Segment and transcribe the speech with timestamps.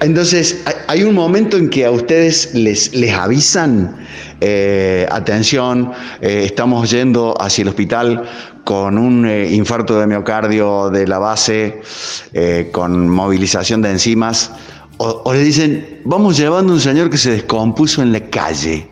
[0.00, 3.96] Entonces, hay un momento en que a ustedes les, les avisan,
[4.40, 5.90] eh, atención,
[6.20, 8.22] eh, estamos yendo hacia el hospital
[8.62, 11.80] con un eh, infarto de miocardio de la base,
[12.70, 14.52] con movilización de enzimas,
[14.98, 18.88] o, o le dicen, vamos llevando a un señor que se descompuso en la calle.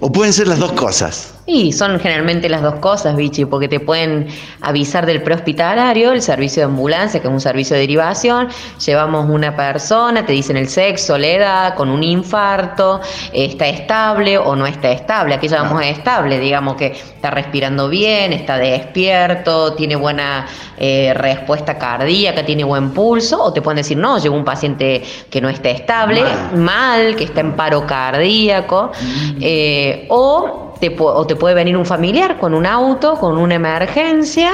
[0.00, 1.31] O pueden ser las dos cosas.
[1.44, 4.28] Y son generalmente las dos cosas, Vichy, porque te pueden
[4.60, 8.48] avisar del prehospitalario, el servicio de ambulancia, que es un servicio de derivación,
[8.84, 13.00] llevamos una persona, te dicen el sexo, la edad, con un infarto,
[13.32, 15.34] está estable o no está estable.
[15.34, 20.46] Aquí llamamos estable, digamos que está respirando bien, está despierto, tiene buena
[20.76, 25.40] eh, respuesta cardíaca, tiene buen pulso, o te pueden decir, no, llegó un paciente que
[25.40, 26.22] no está estable,
[26.54, 29.38] mal, que está en paro cardíaco, mm.
[29.40, 34.52] eh, o o te puede venir un familiar con un auto, con una emergencia,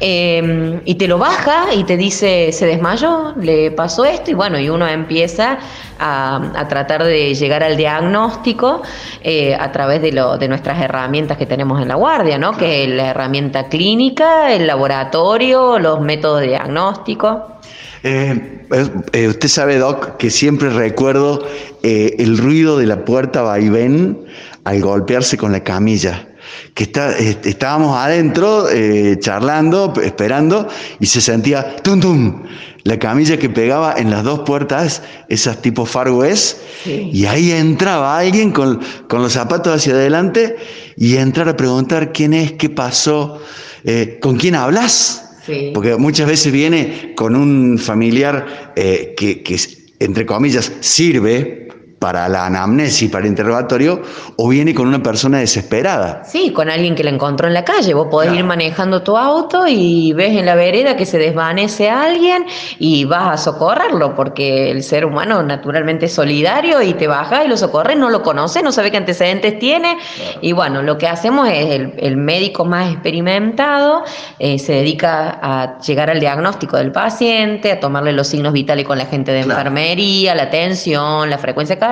[0.00, 4.58] em, y te lo baja y te dice, se desmayó, le pasó esto, y bueno,
[4.58, 5.58] y uno empieza
[5.98, 8.82] a, tratar de llegar al diagnóstico
[9.22, 12.56] eh, a través de, lo, de nuestras herramientas que tenemos en la guardia, ¿no?
[12.56, 17.59] Que es la herramienta clínica, el laboratorio, los métodos de diagnóstico.
[18.02, 18.66] Eh,
[19.12, 21.46] eh, usted sabe, Doc, que siempre recuerdo
[21.82, 24.18] el ruido de la puerta vaivén
[24.64, 26.26] al golpearse con la camilla.
[26.74, 32.42] Que está, estábamos adentro eh, charlando, esperando, y se sentía tum tum,
[32.84, 38.18] la camilla que pegaba en las dos puertas, esas tipo Far West, y ahí entraba
[38.18, 40.56] alguien con, los zapatos hacia adelante
[40.96, 43.40] y entrar a preguntar quién es, qué pasó,
[43.84, 45.29] eh, con quién hablas.
[45.74, 49.58] Porque muchas veces viene con un familiar eh, que, que,
[49.98, 51.59] entre comillas, sirve
[52.00, 54.00] para la anamnesis, para el interrogatorio,
[54.36, 56.24] o viene con una persona desesperada.
[56.24, 57.92] Sí, con alguien que la encontró en la calle.
[57.92, 62.46] Vos podés ir manejando tu auto y ves en la vereda que se desvanece alguien
[62.78, 67.48] y vas a socorrerlo, porque el ser humano naturalmente es solidario y te baja y
[67.48, 69.98] lo socorre, no lo conoce, no sabe qué antecedentes tiene.
[70.40, 74.04] Y bueno, lo que hacemos es el, médico más experimentado
[74.38, 78.96] eh, se dedica a llegar al diagnóstico del paciente, a tomarle los signos vitales con
[78.96, 81.89] la gente de enfermería, la tensión, la frecuencia cardíaca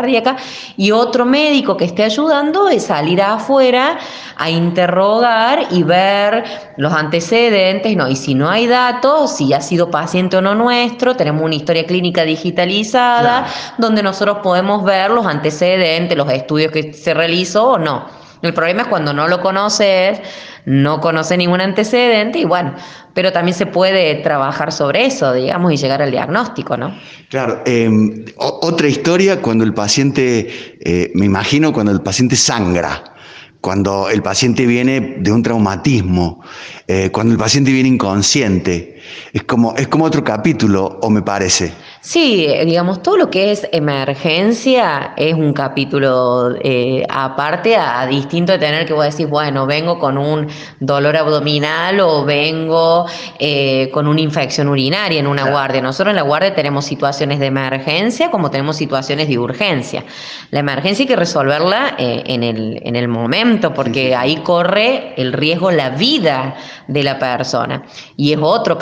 [0.76, 3.98] y otro médico que esté ayudando es salir afuera
[4.36, 6.44] a interrogar y ver
[6.76, 11.16] los antecedentes, no, y si no hay datos, si ha sido paciente o no nuestro,
[11.16, 13.46] tenemos una historia clínica digitalizada
[13.78, 18.17] donde nosotros podemos ver los antecedentes, los estudios que se realizó o no.
[18.42, 20.20] El problema es cuando no lo conoces,
[20.64, 22.74] no conoce ningún antecedente y bueno,
[23.14, 26.96] pero también se puede trabajar sobre eso, digamos, y llegar al diagnóstico, ¿no?
[27.30, 33.14] Claro, em, otra historia cuando el paciente, eh, me imagino cuando el paciente sangra,
[33.60, 36.44] cuando el paciente viene de un traumatismo,
[36.86, 38.97] eh, cuando el paciente viene inconsciente,
[39.32, 41.72] es como, es como otro capítulo, o me parece.
[42.00, 48.52] Sí, eh, digamos, todo lo que es emergencia es un capítulo eh, aparte, a, distinto
[48.52, 50.46] de tener que vos decís, bueno, vengo con un
[50.80, 53.06] dolor abdominal o vengo
[53.38, 55.82] eh, con una infección urinaria en una guardia.
[55.82, 60.04] Nosotros en la guardia tenemos situaciones de emergencia como tenemos situaciones de urgencia.
[60.50, 65.70] La emergencia hay que resolverla en, el, en el momento, porque ahí corre el riesgo,
[65.70, 66.54] la vida
[66.86, 67.82] de la persona.
[68.16, 68.78] Y es otro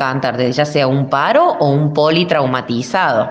[0.53, 3.31] ya sea un paro o un politraumatizado.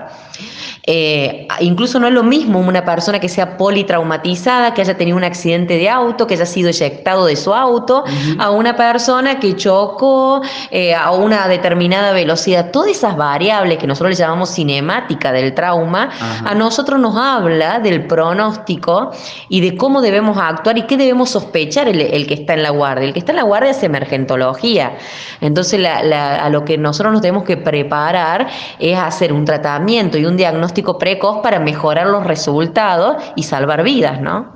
[0.88, 5.24] Eh, incluso no es lo mismo una persona que sea politraumatizada, que haya tenido un
[5.24, 8.04] accidente de auto, que haya sido eyectado de su auto,
[8.38, 12.70] a una persona que chocó eh, a una determinada velocidad.
[12.70, 16.10] Todas esas variables que nosotros le llamamos cinemática del trauma,
[16.44, 19.10] a nosotros nos habla del pronóstico
[19.48, 23.06] y de cómo debemos actuar y qué debemos sospechar el, que está en la guardia.
[23.06, 24.96] El que está en la guardia es emergentología.
[25.40, 28.46] Entonces, a lo que nosotros nos tenemos que preparar
[28.78, 34.20] es hacer un tratamiento y un diagnóstico precoz para mejorar los resultados y salvar vidas,
[34.20, 34.54] ¿no?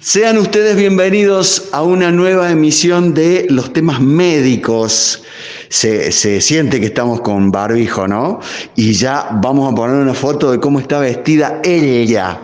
[0.00, 5.24] Sean ustedes bienvenidos a una nueva emisión de los temas médicos.
[5.70, 8.38] Se, se, siente que estamos con barbijo, ¿no?
[8.76, 12.40] Y ya vamos a poner una foto de cómo está vestida ella.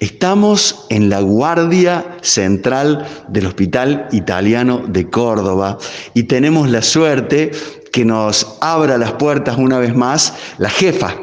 [0.00, 5.78] Estamos en la guardia central del Hospital Italiano de Córdoba
[6.14, 7.52] y tenemos la suerte
[7.98, 11.16] que nos abra las puertas una vez más la jefa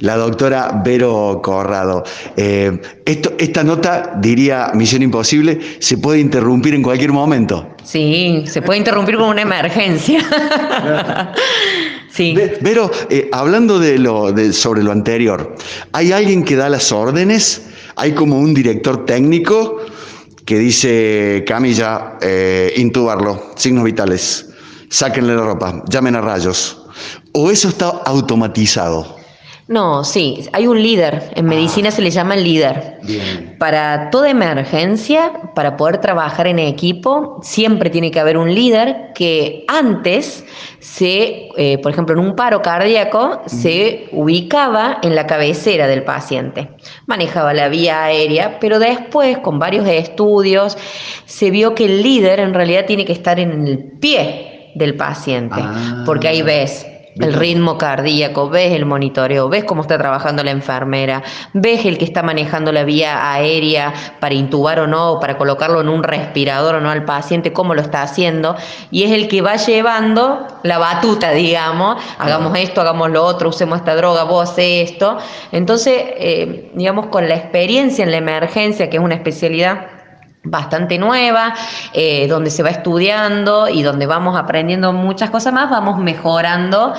[0.00, 2.04] la doctora Vero Corrado.
[2.36, 7.66] Eh, esto, esta nota, diría Misión Imposible, se puede interrumpir en cualquier momento.
[7.82, 10.20] Sí, se puede interrumpir con una emergencia.
[12.10, 12.36] sí.
[12.60, 15.56] Vero, eh, hablando de lo, sobre lo anterior,
[15.92, 17.62] ¿hay alguien que da las órdenes?
[17.96, 19.78] ¿Hay como un director técnico
[20.44, 24.47] que dice, Camilla, eh, intubarlo, signos vitales,
[24.90, 26.82] sáquenle la ropa, llamen a rayos?
[27.32, 29.18] ¿O eso está automatizado?
[29.68, 31.30] No, sí, hay un líder.
[31.34, 33.00] En medicina se le llama líder.
[33.02, 33.56] Bien.
[33.58, 39.66] Para toda emergencia, para poder trabajar en equipo, siempre tiene que haber un líder que
[39.68, 40.46] antes
[40.80, 46.70] se, eh, por ejemplo, en un paro cardíaco, se ubicaba en la cabecera del paciente.
[47.04, 50.78] Manejaba la vía aérea, pero después, con varios estudios,
[51.26, 55.60] se vio que el líder en realidad tiene que estar en el pie del paciente,
[55.60, 56.02] Ah.
[56.06, 56.86] porque ahí ves
[57.20, 61.22] el ritmo cardíaco, ves el monitoreo, ves cómo está trabajando la enfermera,
[61.52, 65.88] ves el que está manejando la vía aérea para intubar o no, para colocarlo en
[65.88, 68.54] un respirador o no al paciente, cómo lo está haciendo,
[68.92, 73.78] y es el que va llevando la batuta, digamos, hagamos esto, hagamos lo otro, usemos
[73.78, 75.18] esta droga, vos haces esto.
[75.50, 79.97] Entonces, eh, digamos, con la experiencia en la emergencia, que es una especialidad
[80.44, 81.54] bastante nueva,
[81.92, 86.94] eh, donde se va estudiando y donde vamos aprendiendo muchas cosas más, vamos mejorando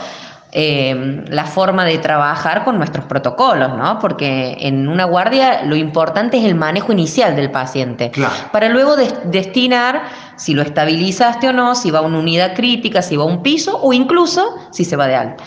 [0.51, 3.99] eh, la forma de trabajar con nuestros protocolos, ¿no?
[3.99, 8.33] Porque en una guardia lo importante es el manejo inicial del paciente, Claro.
[8.51, 10.01] para luego des- destinar
[10.37, 13.43] si lo estabilizaste o no, si va a una unidad crítica, si va a un
[13.43, 15.43] piso o incluso si se va de alta.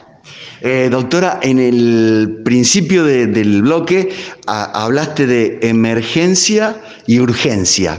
[0.60, 4.10] Eh, doctora, en el principio de- del bloque
[4.46, 6.76] a- hablaste de emergencia
[7.06, 7.98] y urgencia.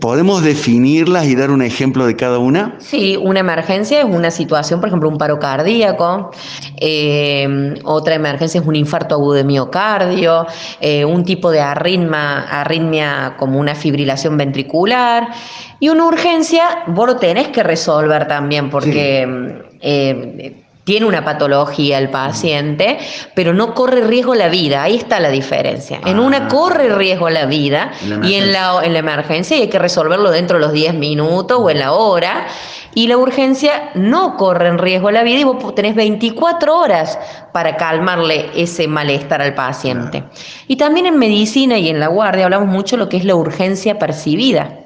[0.00, 2.76] ¿Podemos definirlas y dar un ejemplo de cada una?
[2.78, 6.30] Sí, una emergencia es una situación, por ejemplo, un paro cardíaco,
[6.76, 10.46] eh, otra emergencia es un infarto agudo de miocardio,
[10.80, 15.28] eh, un tipo de arritmia, arritmia como una fibrilación ventricular,
[15.80, 19.26] y una urgencia vos lo tenés que resolver también porque
[19.80, 22.98] eh, tiene una patología el paciente,
[23.34, 26.00] pero no corre riesgo la vida, ahí está la diferencia.
[26.04, 26.22] En Ah.
[26.22, 30.30] una corre riesgo la vida la y en la, en la emergencia hay que resolverlo
[30.30, 32.46] dentro de los 10 minutos o en la hora.
[32.94, 37.18] Y la urgencia no corre en riesgo la vida y vos tenés 24 horas
[37.52, 40.24] para calmarle ese malestar al paciente.
[40.68, 43.34] Y también en medicina y en la guardia hablamos mucho de lo que es la
[43.34, 44.81] urgencia percibida.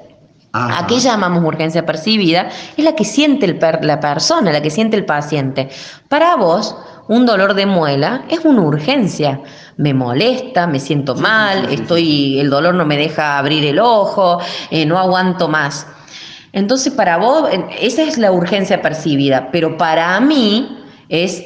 [0.53, 0.79] Ajá.
[0.79, 2.49] ¿A qué llamamos urgencia percibida?
[2.75, 5.69] Es la que siente el per- la persona, la que siente el paciente.
[6.09, 6.75] Para vos,
[7.09, 9.41] un dolor de muela es una urgencia.
[9.77, 14.39] Me molesta, me siento mal, estoy, el dolor no me deja abrir el ojo,
[14.71, 15.85] eh, no aguanto más.
[16.53, 17.49] Entonces, para vos,
[17.79, 21.43] esa es la urgencia percibida, pero para mí es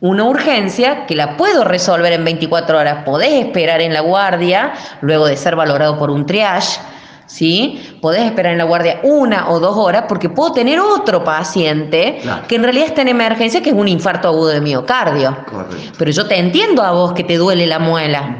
[0.00, 3.04] una urgencia que la puedo resolver en 24 horas.
[3.04, 6.78] Podés esperar en la guardia, luego de ser valorado por un triage,
[7.26, 7.80] ¿sí?
[8.00, 12.46] Podés esperar en la guardia una o dos horas porque puedo tener otro paciente Claro.
[12.48, 15.36] que en realidad está en emergencia, que es un infarto agudo de miocardio.
[15.50, 15.76] Correcto.
[15.98, 18.36] Pero yo te entiendo a vos que te duele la muela,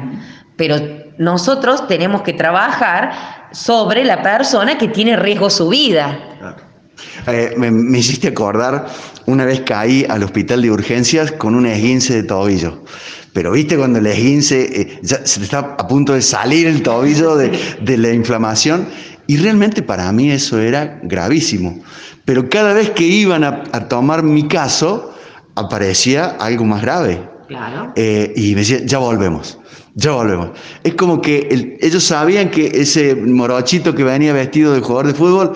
[0.55, 0.77] pero
[1.17, 3.11] nosotros tenemos que trabajar
[3.51, 6.19] sobre la persona que tiene riesgo su vida.
[6.39, 6.57] Claro.
[7.27, 8.85] Eh, me, me hiciste acordar,
[9.25, 12.83] una vez caí al hospital de urgencias con un esguince de tobillo.
[13.35, 16.81] Pero viste cuando el esguince eh, ya se te está a punto de salir el
[16.81, 17.51] tobillo de,
[17.81, 18.87] de la inflamación.
[19.27, 21.81] Y realmente para mí eso era gravísimo.
[22.23, 25.13] Pero cada vez que iban a, a tomar mi caso,
[25.55, 27.27] aparecía algo más grave.
[27.49, 27.91] Claro.
[27.97, 29.59] Eh, y me decía, ya volvemos,
[29.95, 30.51] ya volvemos.
[30.85, 35.13] Es como que el- ellos sabían que ese morochito que venía vestido de jugador de
[35.13, 35.53] fútbol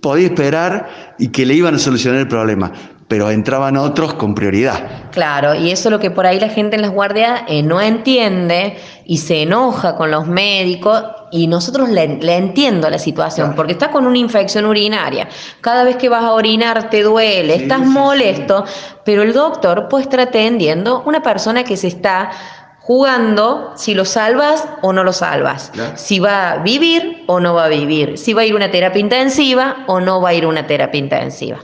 [0.00, 2.72] podía esperar y que le iban a solucionar el problema,
[3.08, 5.08] pero entraban otros con prioridad.
[5.12, 7.80] Claro, y eso es lo que por ahí la gente en las guardias eh, no
[7.80, 13.56] entiende y se enoja con los médicos y nosotros le, le entiendo la situación, Claro.
[13.56, 15.28] porque estás con una infección urinaria,
[15.62, 17.90] cada vez que vas a orinar te duele, Sí, estás sí, sí.
[17.90, 18.64] molesto,
[19.04, 22.30] pero el doctor puede estar atendiendo una persona que se está
[22.88, 25.92] jugando si lo salvas o no lo salvas, Claro.
[25.96, 28.98] si va a vivir o no va a vivir, si va a ir una terapia
[28.98, 31.58] intensiva o no va a ir una terapia intensiva.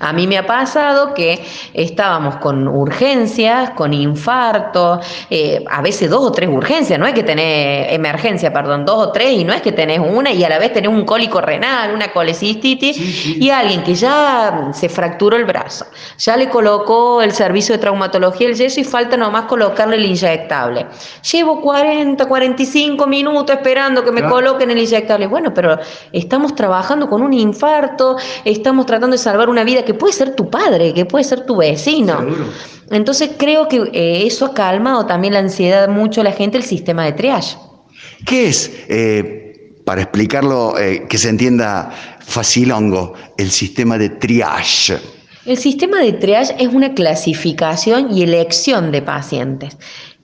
[0.00, 1.40] A mí me ha pasado que
[1.72, 4.98] estábamos con urgencias, con infarto,
[5.30, 9.12] eh, a veces dos o tres urgencias, no es que tenés emergencia, perdón, dos o
[9.12, 11.94] tres y no es que tenés una y a la vez tenés un cólico renal,
[11.94, 13.38] una colecistitis Sí, sí.
[13.40, 15.86] y alguien que ya se fracturó el brazo,
[16.18, 20.06] ya le colocó el servicio de traumatología el yeso y falta nomás colocarle el
[20.56, 20.86] inyectable.
[21.32, 24.34] Llevo 40, 45 minutos esperando que me Claro.
[24.34, 25.26] coloquen el inyectable.
[25.26, 25.78] Bueno, pero
[26.12, 30.48] estamos trabajando con un infarto, estamos tratando de salvar una vida que puede ser tu
[30.50, 32.18] padre, que puede ser tu vecino.
[32.20, 32.44] Seguro.
[32.90, 36.64] Entonces creo que eh, eso ha calmado también la ansiedad mucho a la gente, el
[36.64, 37.56] sistema de triage.
[38.24, 44.98] ¿Qué es, eh, para explicarlo eh, que se entienda facilongo, el sistema de triage?
[45.46, 49.76] El sistema de triage es una clasificación y elección de pacientes.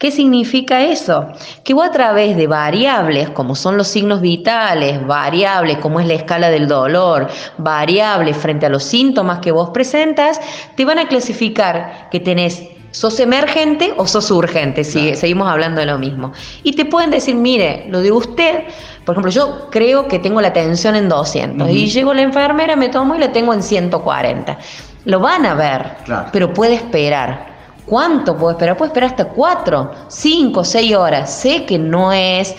[0.03, 1.29] ¿Qué significa eso?
[1.63, 6.15] Que vos a través de variables como son los signos vitales, variables como es la
[6.15, 10.41] escala del dolor, variables frente a los síntomas que vos presentas,
[10.75, 15.87] te van a clasificar que tenés sos emergente o sos urgente, si seguimos hablando de
[15.87, 16.33] lo mismo.
[16.65, 18.65] Y te pueden decir, mire, lo de usted,
[19.05, 22.89] por ejemplo, yo creo que tengo la tensión en 200 y llego la enfermera, me
[22.89, 24.59] tomo y la tengo en 140.
[25.05, 25.93] Lo van a ver,
[26.33, 27.52] pero puede esperar.
[27.87, 28.77] ¿Cuánto puedo esperar?
[28.77, 31.33] Puedo esperar hasta 4, 5, 6 horas.
[31.33, 32.55] Sé que no es...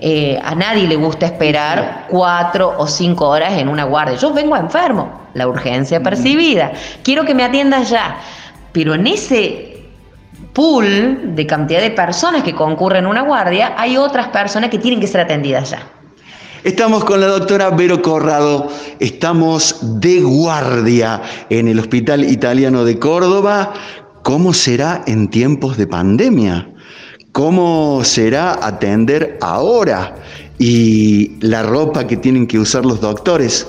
[0.00, 4.16] Eh, a nadie le gusta esperar cuatro o cinco horas en una guardia.
[4.16, 6.70] Yo vengo enfermo, la urgencia percibida.
[7.02, 8.16] Quiero que me atiendas ya.
[8.70, 9.78] Pero en ese
[10.52, 15.00] pool de cantidad de personas que concurren a una guardia, hay otras personas que tienen
[15.00, 15.82] que ser atendidas ya.
[16.64, 18.68] Estamos con la doctora Vero Corrado,
[18.98, 23.72] estamos de guardia en el Hospital Italiano de Córdoba.
[24.28, 26.68] ¿Cómo será en tiempos de pandemia?
[27.32, 30.16] ¿Cómo será atender ahora?
[30.58, 33.66] Y la ropa que tienen que usar los doctores.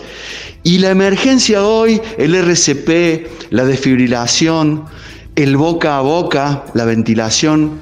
[0.63, 4.83] Y la emergencia hoy, el RCP, la desfibrilación,
[5.37, 7.79] el boca a boca, la ventilación.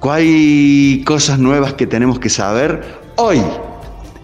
[0.00, 3.42] Hay cosas nuevas que tenemos que saber hoy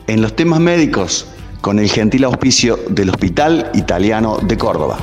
[0.06, 1.26] en los temas médicos
[1.61, 4.97] con el gentil auspicio del Hospital Italiano de Córdoba.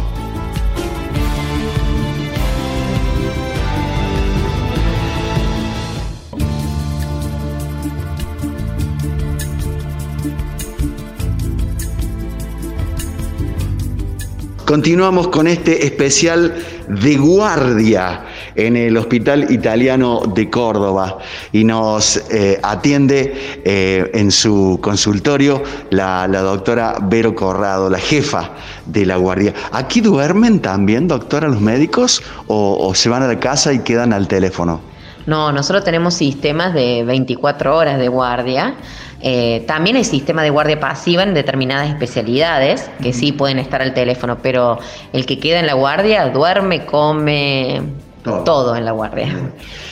[14.70, 16.54] Continuamos con este especial
[16.88, 18.24] de guardia
[18.54, 21.18] en el Hospital Italiano de Córdoba
[21.52, 28.52] y nos eh, atiende eh, en su consultorio la, doctora Vero Corrado, la jefa
[28.86, 29.56] de la guardia.
[29.72, 34.28] ¿Aquí duermen también, doctora, los médicos o se van a la casa y quedan al
[34.28, 34.82] teléfono?
[35.30, 38.74] No, nosotros tenemos sistemas de 24 horas de guardia.
[39.22, 43.94] Eh, también hay sistema de guardia pasiva en determinadas especialidades que sí pueden estar al
[43.94, 44.80] teléfono, pero
[45.12, 47.82] el que queda en la guardia duerme, come,
[48.24, 49.52] todo, en la guardia.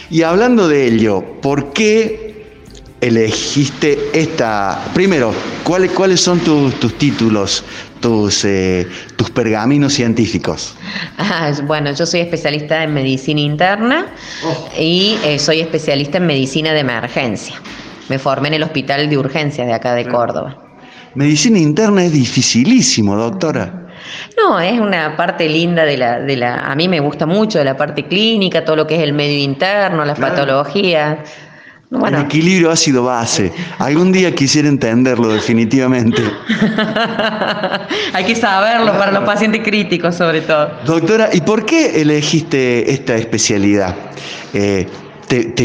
[0.10, 2.46] Y hablando de ello, ¿por qué
[3.02, 4.82] elegiste esta?
[4.94, 7.66] Primero, ¿cuáles, cuáles son tus, títulos,
[8.00, 10.76] tus, eh, tus pergaminos científicos?
[11.20, 14.06] Ah, bueno, yo soy especialista en medicina interna
[14.46, 14.70] oh.
[14.80, 17.56] y eh, soy especialista en medicina de emergencia.
[18.10, 20.58] Me formé en el hospital de urgencias de acá de Córdoba.
[21.16, 23.88] Medicina interna es dificilísimo, doctora.
[24.38, 27.66] No, es una parte linda de la, de la, a mí me gusta mucho de
[27.66, 31.18] la parte clínica, todo lo que es el medio interno, las patologías.
[31.90, 32.20] Bueno.
[32.20, 33.52] El equilibrio ácido base.
[33.80, 36.22] Algún día quisiera entenderlo definitivamente.
[38.14, 40.70] Hay que saberlo para los pacientes críticos sobre todo.
[40.86, 43.96] Doctora, ¿y por qué elegiste esta especialidad?
[44.54, 44.86] Eh,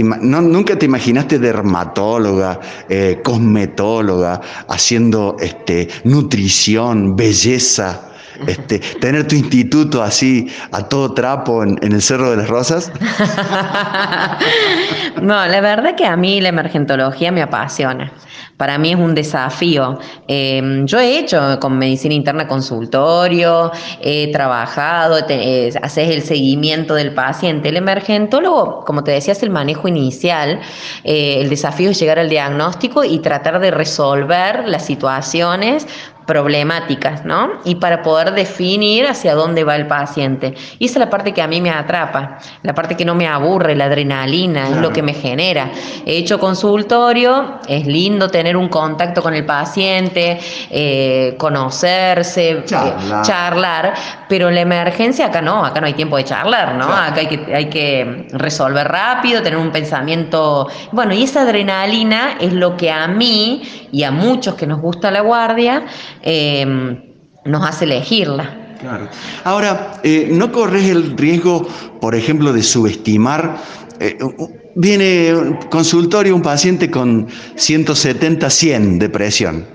[0.02, 8.08] ¿Nunca te imaginaste dermatóloga, eh, cosmetóloga, haciendo este, nutrición, belleza?
[8.46, 12.90] Este, tener tu instituto así a todo trapo en, el Cerro de las Rosas?
[15.22, 18.10] no, la verdad que a mí la emergentología me apasiona
[18.56, 19.98] para mí es un desafío.
[20.28, 25.16] Em, yo he hecho con medicina interna consultorio, he trabajado,
[25.82, 27.70] haces el seguimiento del paciente.
[27.70, 30.60] El emergentólogo, como te decía, es el manejo inicial.
[31.04, 35.86] Eh, el desafío es llegar al diagnóstico y tratar de resolver las situaciones
[36.26, 37.60] problemáticas, ¿no?
[37.64, 40.54] Y para poder definir hacia dónde va el paciente.
[40.78, 43.26] Y esa es la parte que a mí me atrapa, la parte que no me
[43.26, 45.70] aburre, la adrenalina, es lo que me genera.
[46.06, 50.38] He hecho consultorio, es lindo tener un contacto con el paciente,
[50.70, 52.64] eh, conocerse, eh,
[53.22, 53.94] charlar.
[54.28, 56.84] pero en la emergencia acá no, acá no hay tiempo de charlar, ¿no?
[56.84, 60.68] Acá hay que, hay que resolver rápido, tener un pensamiento.
[60.92, 63.62] Bueno, y esa adrenalina es lo que a mí
[63.92, 65.84] y a muchos que nos gusta la guardia,
[66.22, 67.00] Em,
[67.44, 68.76] nos hace elegirla.
[68.80, 69.08] Claro.
[69.44, 71.66] Ahora, eh, ¿no corres el riesgo,
[72.00, 73.56] por ejemplo, de subestimar?
[74.00, 74.18] Eh,
[74.74, 79.66] viene consultorio un paciente con 170, 100 de presión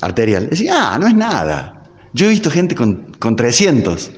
[0.00, 0.48] arterial.
[0.50, 1.82] Decía, ah, no es nada.
[2.12, 4.10] Yo he visto gente con, con 300.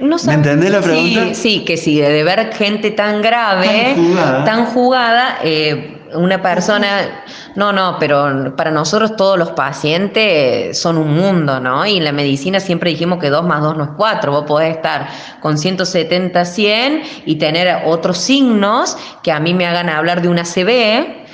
[0.00, 1.28] No ¿Me entendés la pregunta?
[1.28, 3.96] Sí, sí, que sí, de ver gente tan grave,
[4.44, 7.22] tan jugada, eh, una persona,
[7.54, 11.86] no, no, pero para nosotros todos los pacientes son un mundo, ¿no?
[11.86, 14.76] Y en la medicina siempre dijimos que 2 más 2 no es 4, vos podés
[14.76, 15.08] estar
[15.40, 20.44] con 170, 100 y tener otros signos que a mí me hagan hablar de una
[20.44, 21.25] CB,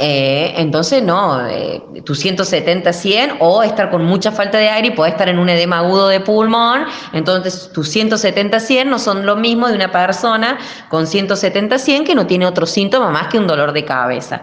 [0.00, 4.90] eh, entonces, no, eh, tu 170, 100 o estar con mucha falta de aire y
[4.92, 6.86] podés estar en un edema agudo de pulmón.
[7.12, 10.58] Entonces, tus 170, 100 no son lo mismo de una persona
[10.88, 14.42] con 170, 100 que no tiene otro síntoma más que un dolor de cabeza.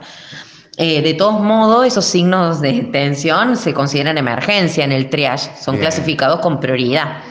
[0.77, 5.77] Eh, de todos modos, esos signos de tensión se consideran emergencia en el triage, son
[5.77, 7.24] clasificados con prioridad.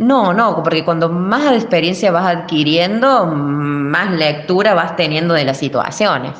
[0.00, 6.32] No, no, porque cuando más experiencia vas adquiriendo, más lectura vas teniendo de las situaciones.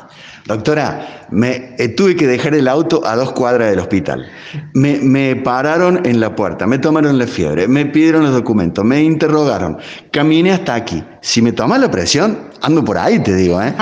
[0.47, 4.27] Doctora, me eh, tuve que dejar el auto a dos cuadras del hospital.
[4.75, 9.79] Me, pararon en la puerta, me tomaron la fiebre, me pidieron los documentos, me interrogaron,
[10.11, 11.05] caminé hasta aquí.
[11.21, 13.75] Si me tomas la presión, ando por ahí, te digo, ¿eh?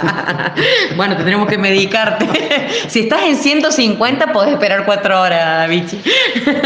[0.96, 2.28] bueno, tendremos que medicarte.
[2.88, 6.00] si estás en 150, podés esperar cuatro horas, bichi.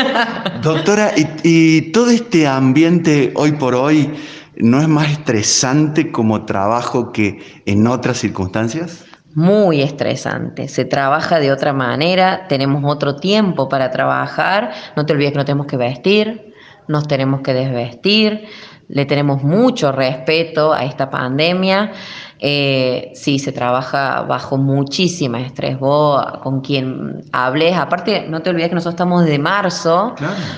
[0.63, 4.11] Doctora, y todo este ambiente hoy por hoy
[4.57, 9.05] ¿No es más estresante como trabajo que en otras circunstancias?
[9.35, 10.67] Muy estresante.
[10.69, 14.73] Se trabaja de otra manera, tenemos otro tiempo para trabajar.
[14.97, 16.55] No te olvides que no tenemos que vestir,
[16.89, 18.47] nos tenemos que desvestir.
[18.89, 21.93] Le tenemos mucho respeto a esta pandemia.
[22.39, 25.79] Eh, sí, se trabaja bajo muchísima estrés.
[25.79, 30.15] Vos, con quien hables, aparte, no te olvides que nosotros estamos desde marzo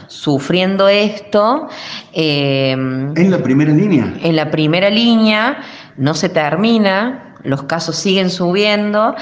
[0.09, 1.69] sufriendo esto.
[2.13, 4.13] Eh, ¿En la primera línea?
[4.23, 5.59] En la primera línea,
[5.97, 9.15] no se termina, los casos siguen subiendo.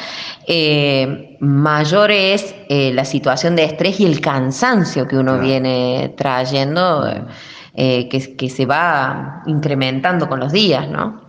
[0.46, 7.04] Eh, mayor es la situación de estrés y el cansancio que uno viene trayendo.
[7.78, 11.20] Eh, que, se va incrementando con los días, ¿no?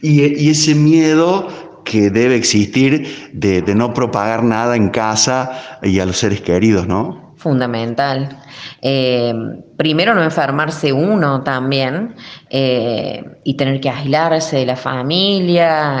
[0.00, 1.48] Y, ese miedo
[1.84, 5.50] que debe existir de, no propagar nada en casa
[5.82, 7.34] y a los seres queridos, ¿no?
[7.36, 8.38] Fundamental.
[8.80, 9.34] Eh,
[9.76, 12.14] primero no enfermarse uno también
[12.48, 16.00] eh, y tener que aislarse de la familia,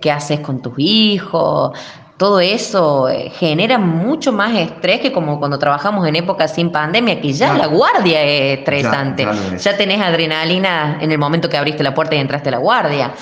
[0.00, 1.76] qué haces con tus hijos,
[2.16, 7.20] todo eso eh, genera mucho más estrés que como cuando trabajamos en épocas sin pandemia,
[7.20, 9.26] que ya la guardia es estresante.
[9.58, 13.12] Ya, tenés adrenalina en el momento que abriste la puerta y entraste a la guardia.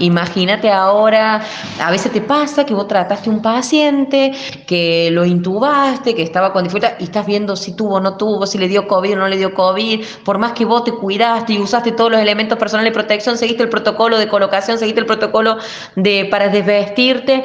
[0.00, 1.40] Imagínate ahora,
[1.82, 4.32] a veces te pasa que vos trataste un paciente,
[4.66, 8.46] que lo intubaste, que estaba con dificultad y estás viendo si tuvo o no tuvo,
[8.46, 11.54] si le dio COVID o no le dio COVID, por más que vos te cuidaste
[11.54, 15.06] y usaste todos los elementos personales de protección, seguiste el protocolo de colocación, seguiste el
[15.06, 15.56] protocolo
[15.96, 17.44] de para desvestirte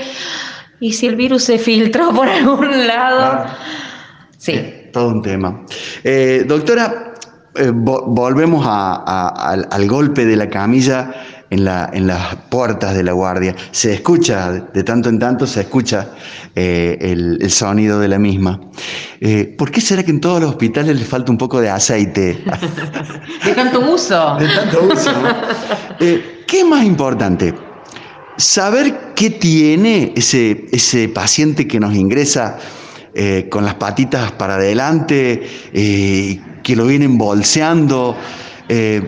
[0.79, 3.45] ¿Y si el virus se filtró por algún lado?
[4.37, 4.59] Sí.
[4.93, 5.65] todo un tema.
[6.03, 7.13] Eh, doctora,
[7.55, 11.13] eh, volvemos al, golpe de la camilla
[11.49, 13.55] en, las puertas de la guardia.
[13.71, 16.11] Se escucha, de tanto en tanto se escucha
[16.55, 18.59] eh, el, sonido de la misma.
[19.57, 22.43] ¿Por qué será que en todos los hospitales le falta un poco de aceite?
[23.45, 24.37] de tanto uso.
[24.37, 25.11] De tanto uso.
[25.99, 27.53] ¿Qué es más importante?
[28.38, 32.58] Saber qué tiene ese, ese paciente que nos ingresa
[33.13, 38.15] eh, con las patitas para adelante, eh, que lo vienen bolseando,
[38.69, 39.02] eh,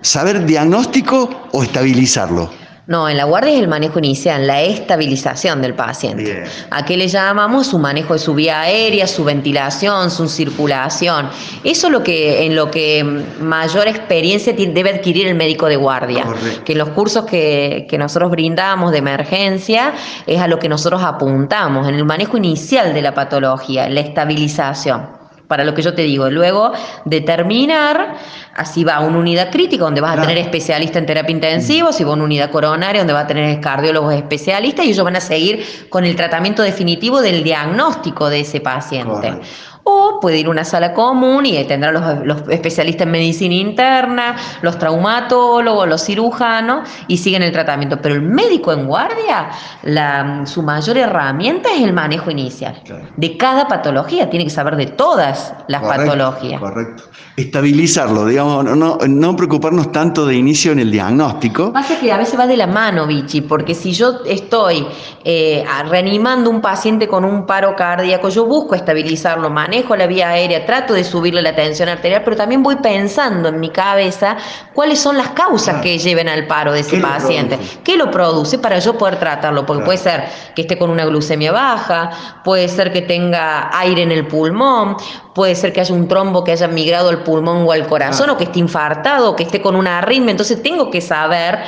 [0.00, 2.65] saber diagnóstico o estabilizarlo.
[2.86, 6.44] No, en la guardia es el manejo inicial, la estabilización del paciente.
[6.70, 7.66] ¿A qué le llamamos?
[7.66, 11.28] Su manejo de su vía aérea, su ventilación, su circulación.
[11.64, 13.02] Eso es lo que, en lo que
[13.40, 16.26] mayor experiencia debe adquirir el médico de guardia.
[16.64, 19.92] Que en los cursos que, que nosotros brindamos de emergencia
[20.24, 25.25] es a lo que nosotros apuntamos, en el manejo inicial de la patología, la estabilización
[25.48, 26.28] para lo que yo te digo.
[26.30, 26.72] Luego,
[27.04, 28.16] determinar,
[28.54, 32.10] así va una unidad crítica donde vas a tener especialista en terapia intensiva, si va
[32.10, 35.86] a una unidad coronaria donde va a tener cardiólogos especialistas y ellos van a seguir
[35.88, 39.40] con el tratamiento definitivo del diagnóstico de ese paciente.
[39.88, 44.78] O puede ir a una sala común y tendrá los, especialistas en medicina interna, los
[44.78, 48.00] traumatólogos, los cirujanos y siguen el tratamiento.
[48.02, 49.50] Pero el médico en guardia,
[49.84, 52.82] la, su mayor herramienta es el manejo inicial.
[53.16, 56.60] De cada patología, tiene que saber de todas las patologías.
[56.60, 57.04] Correcto.
[57.36, 61.72] Estabilizarlo, digamos, no, no preocuparnos tanto de inicio en el diagnóstico.
[61.72, 64.86] Pasa que a veces va de la mano, Vichy, porque si yo estoy
[65.22, 70.30] eh, reanimando un paciente con un paro cardíaco, yo busco estabilizarlo, manejo manejo la vía
[70.30, 74.36] aérea, trato de subirle la tensión arterial, pero también voy pensando en mi cabeza
[74.72, 77.58] cuáles son las causas que lleven al paro de ese paciente.
[77.84, 79.66] ¿Qué lo produce para yo poder tratarlo?
[79.66, 82.10] Porque puede ser que esté con una glucemia baja,
[82.44, 84.96] puede ser que tenga aire en el pulmón,
[85.36, 88.38] puede ser que haya un trombo que haya migrado al pulmón o al corazón, o
[88.38, 90.30] que esté infartado, o que esté con una arritmia.
[90.30, 91.58] Entonces tengo que saber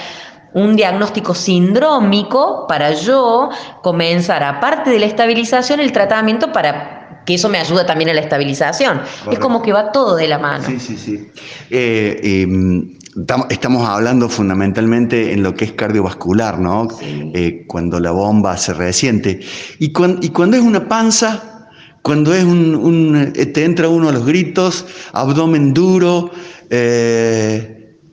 [0.54, 3.50] un diagnóstico sindrómico para yo
[3.82, 8.22] comenzar, aparte de la estabilización, el tratamiento para que eso me ayuda también a la
[8.22, 9.02] estabilización.
[9.30, 10.64] Es como que va todo de la mano.
[10.64, 11.30] Sí, sí, sí.
[11.68, 12.96] Eh, em,
[13.50, 16.88] estamos hablando fundamentalmente en lo que es cardiovascular, ¿no?
[17.02, 19.40] Eh, cuando la bomba se resiente.
[19.78, 21.57] Y, y cuando es una panza,
[22.02, 26.30] cuando es un, eh, te entra uno a los gritos, abdomen duro,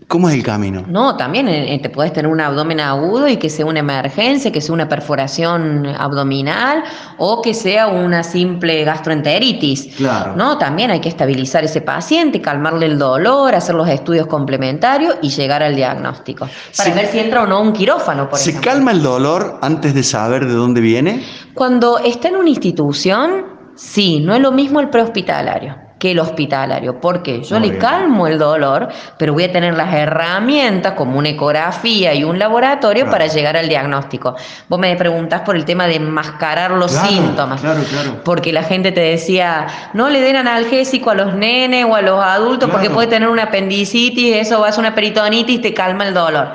[0.07, 0.83] ¿Cómo es el camino?
[0.87, 4.61] No, también eh, te puedes tener un abdomen agudo y que sea una emergencia, que
[4.61, 6.83] sea una perforación abdominal
[7.17, 9.95] o que sea una simple gastroenteritis.
[9.97, 10.35] Claro.
[10.35, 15.29] No, también hay que estabilizar ese paciente, calmarle el dolor, hacer los estudios complementarios y
[15.29, 19.01] llegar al diagnóstico para ver si entra o no un quirófano, por ¿Se calma el
[19.01, 21.23] dolor antes de saber de dónde viene?
[21.55, 26.99] Cuando está en una institución, sí, no es lo mismo el prehospitalario que el hospitalario,
[26.99, 32.13] porque yo le calmo el dolor, pero voy a tener las herramientas como una ecografía
[32.13, 34.35] y un laboratorio para llegar al diagnóstico.
[34.67, 38.21] Vos me preguntás por el tema de enmascarar los síntomas, claro, claro.
[38.25, 42.21] porque la gente te decía, no le den analgésico a los nenes o a los
[42.21, 46.13] adultos porque puede tener una apendicitis, eso va a ser una peritonitis, te calma el
[46.13, 46.53] dolor.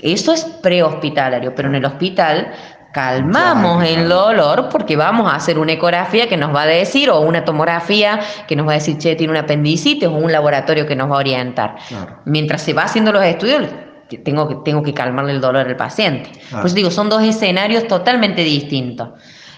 [0.00, 2.52] Eso es prehospitalario, pero en el hospital
[2.92, 7.20] calmamos el dolor porque vamos a hacer una ecografía que nos va a decir, o
[7.20, 10.94] una tomografía que nos va a decir, che, tiene una apendicitis, o un laboratorio que
[10.94, 11.76] nos va a orientar.
[12.24, 13.66] Mientras se va haciendo los estudios,
[14.24, 16.30] tengo que, tengo que calmarle el dolor al paciente.
[16.50, 19.08] Por eso digo, son dos escenarios totalmente distintos.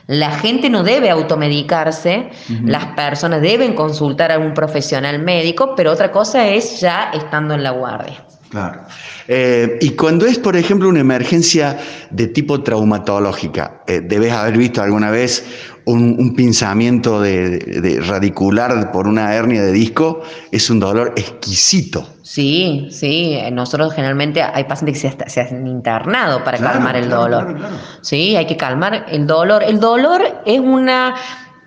[0.06, 2.30] La gente no debe automedicarse,
[2.62, 7.62] las personas deben consultar a un profesional médico, pero otra cosa es ya estando en
[7.62, 8.22] la guardia.
[8.54, 8.82] Claro.
[9.26, 11.76] Eh, y cuando es, por ejemplo, una emergencia
[12.10, 15.44] de tipo traumatológica, eh, debes haber visto alguna vez
[15.86, 22.08] un, pinzamiento de, radicular por una hernia de disco, es un dolor exquisito.
[22.22, 23.36] Sí, sí.
[23.50, 27.56] Nosotros generalmente hay pacientes que se, han internado para calmar el dolor.
[28.02, 29.64] sí, hay que calmar el dolor.
[29.64, 31.16] El dolor es una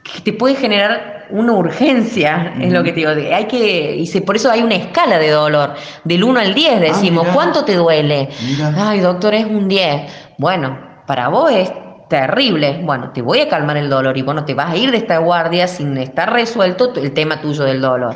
[0.04, 3.12] que te puede generar una urgencia, es lo que te digo.
[3.12, 5.76] Hay que, y por eso hay una escala de dolor.
[6.04, 8.30] Del 1 al 10 ah, decimos, ¿cuánto te duele?
[8.76, 10.12] Ay, doctor, es un 10.
[10.38, 11.72] Bueno, para vos es
[12.10, 12.82] terrible.
[12.84, 15.18] Bueno, te voy a calmar el dolor y bueno, te vas a ir de esta
[15.18, 18.16] guardia sin estar resuelto el tema tuyo del dolor.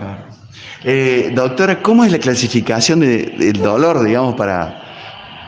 [0.84, 4.82] Eh, doctora, ¿cómo es la clasificación del dolor, digamos, para,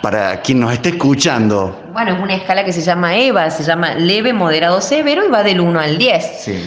[0.03, 1.81] para quien nos esté escuchando.
[1.93, 5.43] Bueno, es una escala que se llama EVA, se llama leve, moderado, severo y va
[5.43, 6.25] del 1 al 10.
[6.39, 6.61] Sí.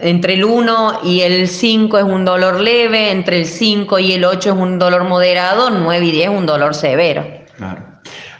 [0.00, 4.24] Entre el 1 y el 5 es un dolor leve, entre el 5 y el
[4.24, 7.26] 8 es un dolor moderado, 9 y 10 es un dolor severo.
[7.56, 7.88] Claro.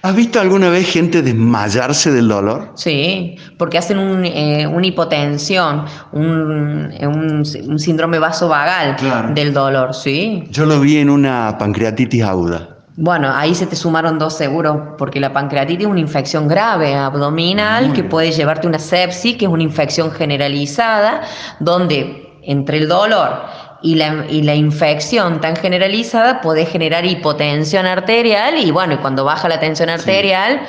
[0.02, 2.72] ¿Has visto alguna vez gente desmayarse del dolor?
[2.76, 8.96] Sí, porque hacen eh, una hipotensión, un, un, síndrome vasovagal
[9.34, 10.44] del dolor, sí.
[10.50, 12.77] Yo lo vi en una pancreatitis aguda.
[13.00, 17.92] Bueno, ahí se te sumaron dos seguros, porque la pancreatitis es una infección grave abdominal
[17.92, 21.22] que puede llevarte una sepsis, que es una infección generalizada,
[21.60, 23.42] donde entre el dolor
[23.82, 29.24] y la, y la infección tan generalizada puede generar hipotensión arterial y bueno, y cuando
[29.24, 30.62] baja la tensión arterial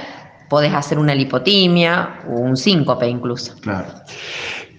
[0.50, 3.56] podés hacer una lipotimia o un síncope incluso.
[3.62, 3.88] Claro.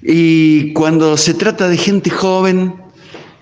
[0.02, 2.80] Y cuando se trata de gente joven,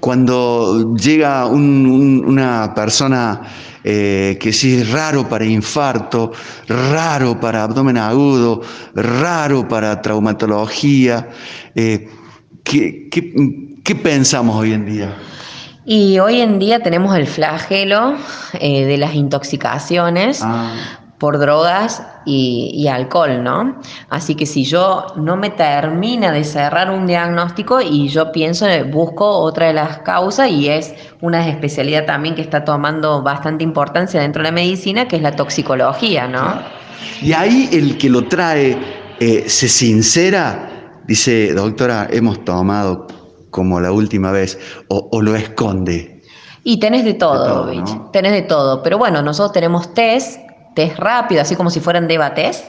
[0.00, 3.42] cuando llega una persona
[3.84, 6.32] eh, que sí es raro para infarto,
[6.68, 8.60] raro para abdomen agudo,
[8.94, 11.28] raro para traumatología.
[11.74, 12.08] Eh,
[12.64, 15.16] ¿qué, pensamos hoy en día?
[15.84, 18.16] Y hoy en día tenemos el flagelo
[18.60, 20.40] eh, de las intoxicaciones.
[20.42, 23.80] Ah por drogas y, alcohol, ¿no?
[24.08, 29.26] Así que si yo no me termina de cerrar un diagnóstico y yo pienso, busco
[29.28, 34.42] otra de las causas y es una especialidad también que está tomando bastante importancia dentro
[34.42, 36.62] de la medicina, que es la toxicología, ¿no?
[37.20, 38.78] Y ahí el que lo trae
[39.18, 43.08] eh, se sincera, dice, doctora, hemos tomado
[43.50, 46.22] como la última vez, o, lo esconde.
[46.62, 48.82] Y tenés de todo, de tenés de todo.
[48.82, 50.38] Pero bueno, nosotros tenemos test
[50.74, 52.64] test rápido, así como si fueran debates,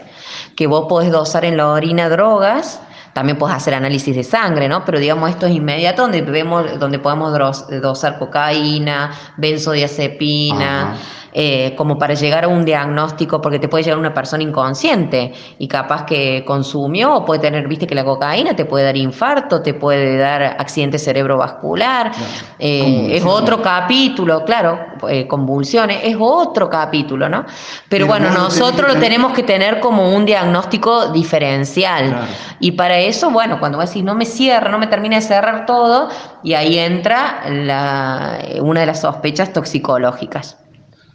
[0.56, 2.80] que vos podés dosar en la orina drogas,
[3.14, 4.86] también puedes hacer análisis de sangre, ¿no?
[4.86, 7.34] Pero digamos esto es inmediato, donde vemos, donde podemos
[7.82, 10.96] dosar cocaína, benzodiazepina.
[11.32, 15.68] Eh, como para llegar a un diagnóstico, porque te puede llegar una persona inconsciente y
[15.68, 19.76] capaz que consumió o puede tener, viste que la cocaína te puede dar infarto, te
[19.76, 22.12] puede dar accidente cerebrovascular,
[22.58, 27.46] eh, es otro capítulo, claro, eh, convulsiones, es otro capítulo, ¿no?
[27.90, 32.28] Pero, bueno, nosotros lo tenemos que tener como un diagnóstico diferencial.
[32.60, 35.22] Y para eso, bueno, cuando vas a decir, no me cierra, no me termina de
[35.22, 36.10] cerrar todo,
[36.44, 40.58] y ahí entra la, una de las sospechas toxicológicas.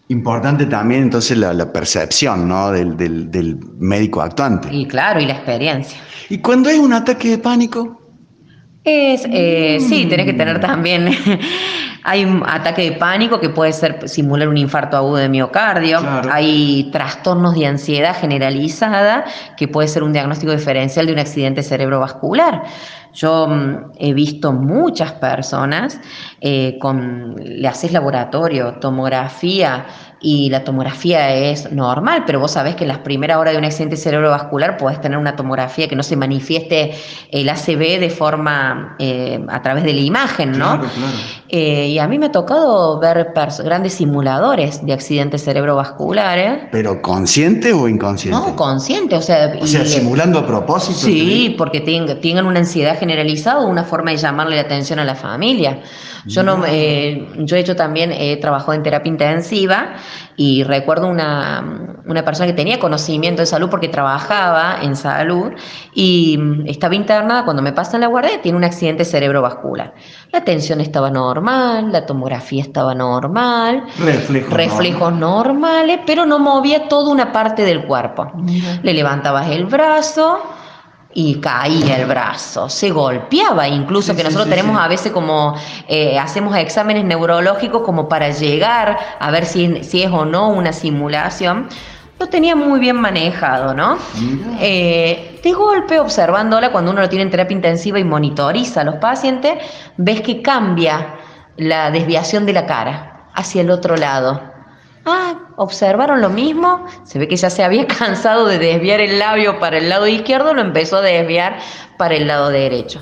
[0.09, 2.71] Importante también entonces la, percepción ¿no?
[2.71, 4.69] del, médico actuante.
[4.71, 5.99] Y claro, y la experiencia.
[6.29, 8.01] ¿Y cuando hay un ataque de pánico?
[8.85, 11.09] Es, eh, sí, tenés que tener también,
[12.05, 16.91] hay un ataque de pánico que puede ser simular un infarto agudo de miocardio, hay
[16.93, 19.25] trastornos de ansiedad generalizada
[19.57, 22.65] que puede ser un diagnóstico diferencial de un accidente cerebrovascular.
[23.15, 26.01] Yo mm, he visto muchas personas
[26.41, 29.87] eh, con, le haces laboratorio, tomografía,
[30.25, 33.67] y la tomografía es normal, pero vos sabés que en las primeras horas de un
[33.67, 36.95] accidente cerebrovascular podés tener una tomografía que no se manifieste
[37.31, 40.79] el ACV de forma eh, a través de la imagen, ¿no?
[40.79, 41.17] Claro, claro.
[41.51, 46.69] Eh, y a mí me ha tocado ver grandes simuladores de accidentes cerebrovasculares.
[46.73, 48.41] ¿Pero consciente o inconsciente?
[48.41, 49.55] No, consciente, o sea...
[49.61, 51.01] O sea, simulando a propósito.
[51.01, 55.15] Sí, porque tengan una ansiedad generalizada o una forma de llamarle la atención a la
[55.15, 55.83] familia.
[56.27, 59.97] Yo no, eh, yo he hecho también, he trabajado en terapia intensiva
[60.37, 65.53] y recuerdo una, una, persona que tenía conocimiento de salud porque trabajaba en salud
[65.95, 69.95] y estaba internada cuando me pasan la guardia tiene un accidente cerebrovascular.
[70.33, 73.85] La tensión estaba normal, la tomografía estaba normal,
[74.51, 78.33] reflejos, normales, pero no movía toda una parte del cuerpo.
[78.83, 80.41] Le levantabas el brazo
[81.15, 85.55] y caía el brazo, se golpeaba, incluso que nosotros tenemos a veces como,
[85.87, 90.73] eh, hacemos exámenes neurológicos como para llegar a ver si, si, es o no una
[90.73, 91.69] simulación,
[92.19, 93.99] lo tenía muy bien manejado, ¿no?
[94.61, 98.97] Eh, de golpe, observándola, cuando uno lo tiene en terapia intensiva y monitoriza a los
[98.97, 99.59] pacientes,
[99.97, 101.17] ves que cambia
[101.57, 104.54] la desviación de la cara hacia el otro lado.
[105.07, 106.87] Ah, observaron lo mismo.
[107.05, 110.55] Se ve que ya se había cansado de desviar el labio para el lado izquierdo,
[110.55, 111.59] lo empezó a desviar
[111.99, 113.01] para el lado derecho.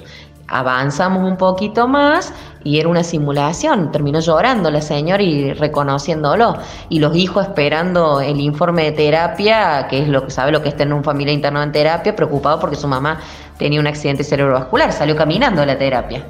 [0.48, 3.90] Avanzamos un poquito más y era una simulación.
[3.90, 6.58] Terminó llorando la señora y reconociéndolo.
[6.90, 10.68] Y los hijos esperando el informe de terapia, que es lo que sabe lo que
[10.68, 13.18] es tener un familia interno en terapia, preocupado porque su mamá
[13.56, 14.92] tenía un accidente cerebrovascular.
[14.92, 16.26] Salió caminando a la terapia.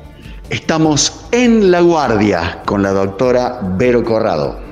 [0.50, 4.71] Estamos en La Guardia con la doctora Vero Corrado.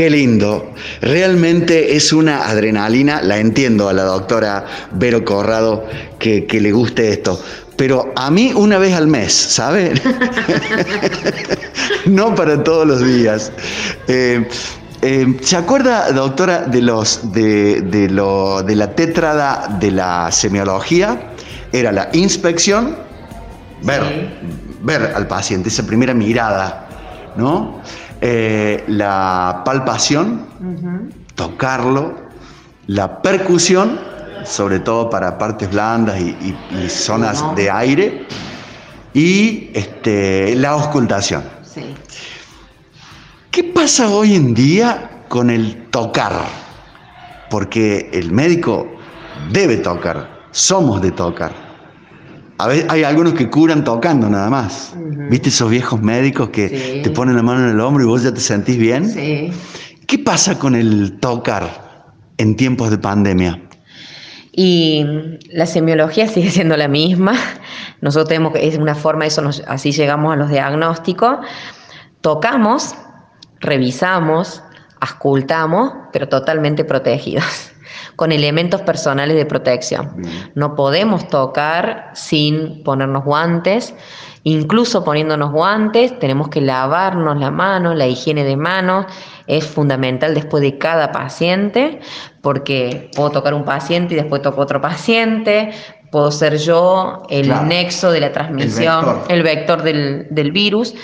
[0.00, 0.72] Qué lindo.
[1.02, 3.20] Realmente es una adrenalina.
[3.20, 5.84] La entiendo a la doctora Vero Corrado
[6.18, 7.38] que, le guste esto.
[7.76, 9.92] Pero a mí una vez al mes, ¿sabe?
[12.06, 13.52] no para todos los días.
[14.08, 14.48] Eh,
[15.02, 21.32] eh, ¿Se acuerda, doctora, de los de, lo, de la tétrada de la semiología?
[21.72, 22.96] Era la inspección,
[23.82, 24.30] ver,
[24.80, 26.88] ver al paciente, esa primera mirada,
[27.36, 27.82] ¿no?
[28.22, 30.44] Eh, la palpación,
[31.34, 32.14] tocarlo,
[32.86, 33.98] la percusión,
[34.44, 36.54] sobre todo para partes blandas y,
[36.88, 38.26] zonas de aire,
[39.14, 41.44] y este, la auscultación.
[43.50, 46.32] ¿Qué pasa hoy en día con el tocar?
[47.48, 48.86] Porque el médico
[49.50, 51.69] debe tocar, somos de tocar
[52.88, 54.94] hay algunos que curan tocando nada más.
[55.30, 58.32] ¿Viste esos viejos médicos que te ponen la mano en el hombro y vos ya
[58.32, 59.08] te sentís bien?
[59.08, 59.52] Sí.
[60.06, 63.60] ¿Qué pasa con el tocar en tiempos de pandemia?
[64.52, 65.04] Y
[65.52, 67.34] la semiología sigue siendo la misma.
[68.00, 71.38] Nosotros tenemos que, es una forma, eso así llegamos a los diagnósticos.
[72.20, 72.94] Tocamos,
[73.60, 74.62] revisamos,
[75.00, 77.70] ascultamos, pero totalmente protegidos
[78.16, 80.22] con elementos personales de protección.
[80.54, 83.94] No podemos tocar sin ponernos guantes.
[84.42, 89.04] Incluso poniéndonos guantes, tenemos que lavarnos la mano, la higiene de manos
[89.46, 92.00] es fundamental después de cada paciente,
[92.40, 95.72] porque puedo tocar un paciente y después toco otro paciente,
[96.10, 100.94] puedo ser yo el nexo de la transmisión, el vector, del, del, virus.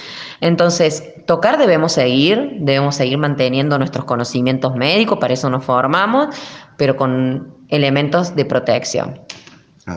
[0.40, 6.35] Entonces, tocar debemos seguir, debemos seguir manteniendo nuestros conocimientos médicos, para eso nos formamos,
[6.77, 9.21] pero con elementos de protección.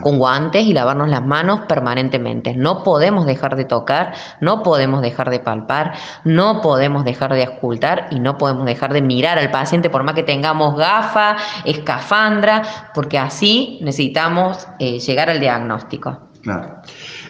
[0.02, 2.54] Con guantes y lavarnos las manos permanentemente.
[2.54, 8.06] No podemos dejar de tocar, no podemos dejar de palpar, no podemos dejar de escultar
[8.12, 12.62] y no podemos dejar de mirar al paciente por más que tengamos gafa, escafandra,
[12.94, 16.28] porque así necesitamos eh, llegar al diagnóstico.
[16.42, 16.76] Claro.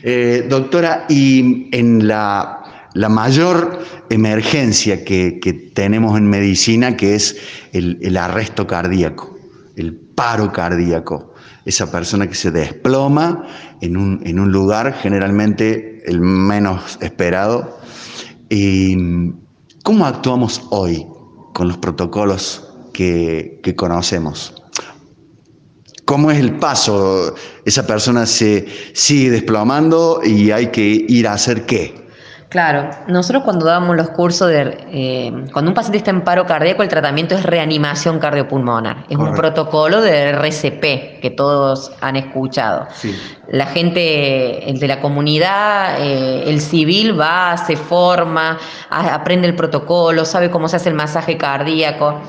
[0.03, 2.61] Eh, doctora, y en la
[2.95, 7.37] la mayor emergencia que, tenemos en medicina, que es
[7.73, 9.37] el, arresto cardíaco,
[9.77, 11.30] el paro cardíaco.
[11.71, 13.47] Esa persona que se desploma
[13.81, 17.79] en un, en un lugar, generalmente el menos esperado.
[19.85, 21.07] ¿Cómo actuamos hoy
[21.53, 24.53] con los protocolos que, que conocemos.
[26.05, 27.37] ¿Cómo es el paso?
[27.65, 32.00] Esa persona se sigue desplomando y hay que ir a hacer qué.
[32.51, 36.83] Claro, nosotros cuando damos los cursos de, eh, cuando un paciente está en paro cardíaco,
[36.83, 39.05] el tratamiento es reanimación cardiopulmonar.
[39.09, 42.89] Es un protocolo de RCP que todos han escuchado.
[43.47, 48.59] La gente el de la comunidad, eh, el civil va, se forma,
[48.91, 52.21] aprende el protocolo, sabe cómo se hace el masaje cardíaco.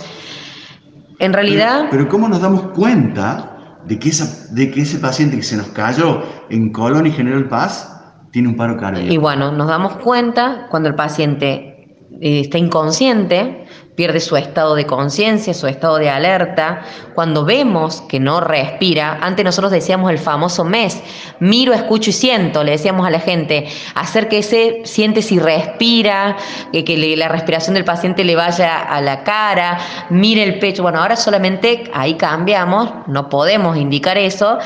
[1.17, 1.88] En realidad...
[1.89, 5.69] Pero, ¿cómo nos damos cuenta de que, esa, de que ese paciente que se nos
[5.69, 8.01] cayó en Colón y General Paz
[8.32, 9.12] tiene un paro cardíaco.
[9.12, 11.72] Y bueno, nos damos cuenta cuando el paciente
[12.20, 13.65] eh, está inconsciente,
[13.96, 16.82] pierde su estado de conciencia, su estado de alerta,
[17.13, 21.02] cuando vemos que no respira, antes nosotros decíamos el famoso mes,
[21.39, 26.38] miro, escucho y siento, le decíamos a la gente, acérquese, siente si respira,
[26.72, 29.78] que, que la respiración del paciente le vaya a la cara,
[30.10, 34.58] mire el pecho, bueno, ahora solamente ahí cambiamos, no podemos indicar eso,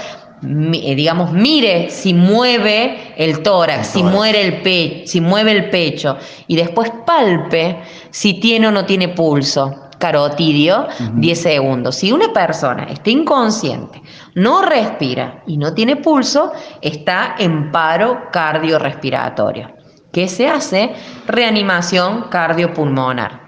[0.46, 6.92] digamos, mire si mueve el tórax, si, muere el si mueve el pecho, y después
[7.06, 7.82] palpe
[8.12, 11.96] si tiene o no tiene pulso carotidio 10 segundos.
[11.96, 14.02] Si una persona está inconsciente,
[14.36, 19.74] no respira y no tiene pulso, está en paro cardiorrespiratorio.
[20.12, 20.94] ¿Qué se hace?
[21.28, 23.42] Reanimación cardiopulmonar.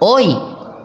[0.00, 0.36] Hoy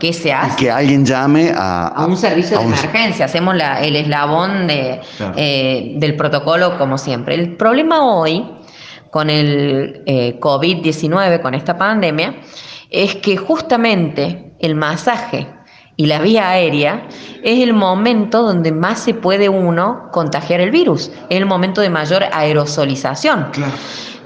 [0.01, 0.55] ¿Qué se hace?
[0.55, 3.25] Que alguien llame a, un servicio de emergencia.
[3.25, 4.99] Hacemos el eslabón de,
[5.35, 7.35] eh, del protocolo como siempre.
[7.35, 8.43] El problema hoy
[9.11, 12.33] con el eh, COVID-19, con esta pandemia,
[12.89, 15.47] es que justamente el masaje
[16.01, 17.03] y la vía aérea
[17.43, 21.91] es el momento donde más se puede uno contagiar el virus, es el momento de
[21.91, 23.49] mayor aerosolización.
[23.51, 23.73] Claro.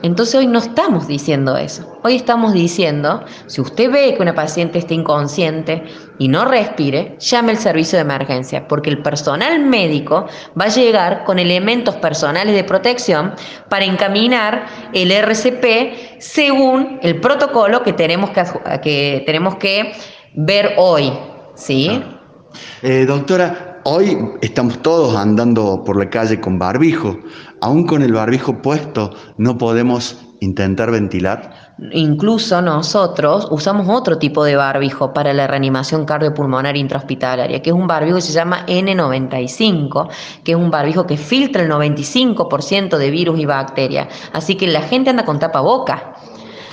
[0.02, 2.00] Entonces hoy no estamos diciendo eso.
[2.04, 5.84] Hoy estamos diciendo, si usted ve que una paciente está inconsciente
[6.18, 11.26] y no respire, llame al servicio de emergencia, porque el personal médico va a llegar
[11.26, 13.34] con elementos personales de protección
[13.68, 18.44] para encaminar el RCP según el protocolo que tenemos que,
[18.82, 19.92] que, tenemos que
[20.36, 21.12] ver hoy.
[21.56, 22.04] ¿Sí?
[22.82, 27.18] Eh, doctora, hoy estamos todos andando por la calle con barbijo
[27.66, 31.74] aún con el barbijo puesto, no podemos intentar ventilar?
[31.92, 37.88] Incluso nosotros usamos otro tipo de barbijo para la reanimación cardiopulmonar intrahospitalaria, que es un
[37.88, 40.10] barbijo que se llama N95,
[40.44, 44.08] que es un barbijo que filtra el 95% de virus y bacterias.
[44.32, 46.15] Así que la gente anda con tapaboca.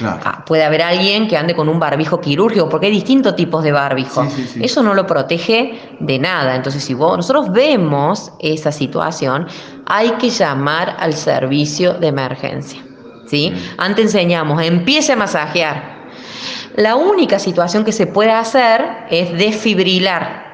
[0.01, 3.73] Ah, puede haber alguien que ande con un barbijo quirúrgico, porque hay distintos tipos de
[3.73, 4.27] barbijo.
[4.61, 6.57] Eso no lo protege de nada.
[6.57, 9.47] Entonces, si nosotros vemos esa situación,
[9.87, 12.83] hay que llamar al servicio de emergencia.
[13.27, 13.53] ¿sí?
[13.79, 16.03] Antes enseñamos, empiece a masajear.
[16.77, 20.52] La única situación que se puede hacer es desfibrilar.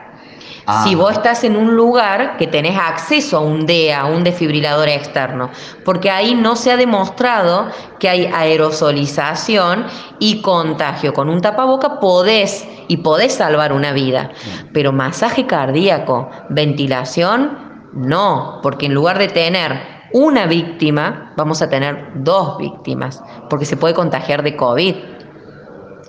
[0.85, 5.51] Si vos estás en un lugar que tenés acceso a un DEA, un desfibrilador externo,
[5.83, 9.87] porque ahí no se ha demostrado que hay aerosolización
[10.19, 11.15] y contagio.
[11.15, 14.31] Con un tapaboca podés y podés salvar una vida,
[14.75, 19.81] pero masaje cardíaco, ventilación, no, porque en lugar de tener
[20.13, 24.95] una víctima, vamos a tener dos víctimas, porque se puede contagiar de COVID.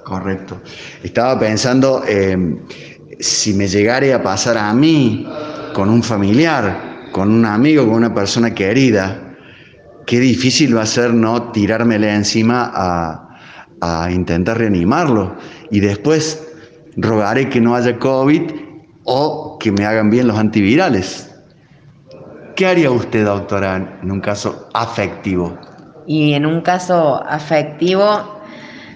[0.03, 0.57] Correcto.
[1.03, 2.35] Estaba pensando, eh,
[3.19, 5.27] si me llegare a pasar a mí,
[5.73, 9.35] con un familiar, con un amigo, con una persona querida,
[10.05, 13.25] qué difícil va a ser no tirármele encima a,
[14.11, 15.37] intentar reanimarlo.
[15.71, 16.45] Y después
[16.97, 18.51] rogaré que no haya COVID
[19.05, 21.33] o que me hagan bien los antivirales.
[22.57, 25.57] ¿Qué haría usted, doctora, en un caso afectivo?
[26.07, 28.41] Y en un caso afectivo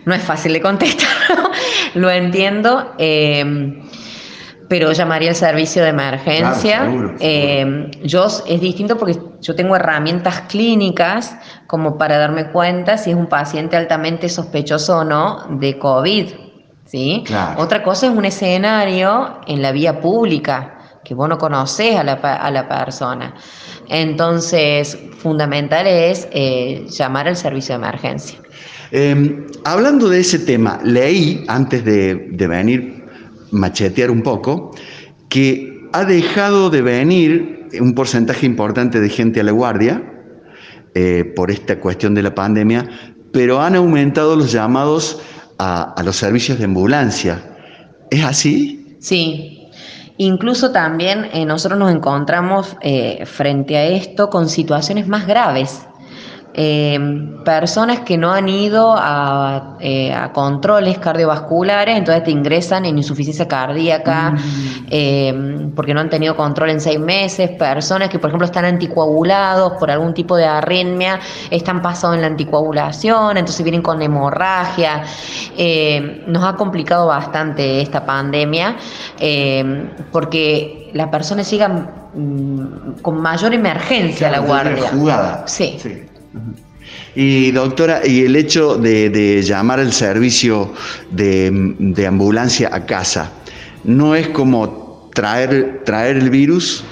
[0.05, 1.07] no es fácil de contestar,
[1.93, 2.93] lo entiendo.
[2.97, 3.81] Eh,
[4.73, 6.91] pero llamaría al servicio de emergencia.
[7.19, 11.36] Eh, yo es distinto porque yo tengo herramientas clínicas
[11.67, 16.25] como para darme cuenta si es un paciente altamente sospechoso o no de COVID.
[16.86, 17.23] ¿sí?
[17.57, 22.13] Otra cosa es un escenario en la vía pública que vos no conoces a la,
[22.13, 23.36] a la persona.
[23.89, 28.39] Entonces, fundamental es eh, llamar al servicio de emergencia.
[28.89, 33.02] Em, hablando de ese tema, leí antes de, de venir
[33.53, 34.71] machetear un poco,
[35.29, 40.03] que ha dejado de venir un porcentaje importante de gente a la guardia
[40.95, 42.88] eh, por esta cuestión de la pandemia,
[43.32, 45.21] pero han aumentado los llamados
[45.57, 47.57] a, los servicios de ambulancia.
[48.11, 48.97] ¿Es así?
[48.99, 49.69] Sí.
[50.17, 55.88] Incluso también eh, nosotros nos encontramos eh, frente a esto con situaciones más graves
[56.56, 56.99] eh,
[57.43, 58.95] personas que no han ido
[59.80, 64.86] eh, a, controles cardiovasculares, entonces te ingresan en insuficiencia cardíaca mm.
[64.88, 69.74] eh, porque no han tenido control en seis meses, personas que por ejemplo están anticoagulados
[69.80, 75.04] por algún tipo de arritmia, están pasados en la anticoagulación, entonces vienen con hemorragia.
[76.28, 78.76] nos ha complicado bastante esta pandemia
[80.12, 84.89] porque las personas llegan mm, con mayor emergencia a la guardia.
[84.91, 85.47] Jugada.
[85.47, 85.80] sí.
[87.15, 90.73] Y doctora, y el hecho de, llamar al servicio
[91.11, 93.31] de, ambulancia a casa,
[93.84, 96.84] ¿no es como traer, traer el virus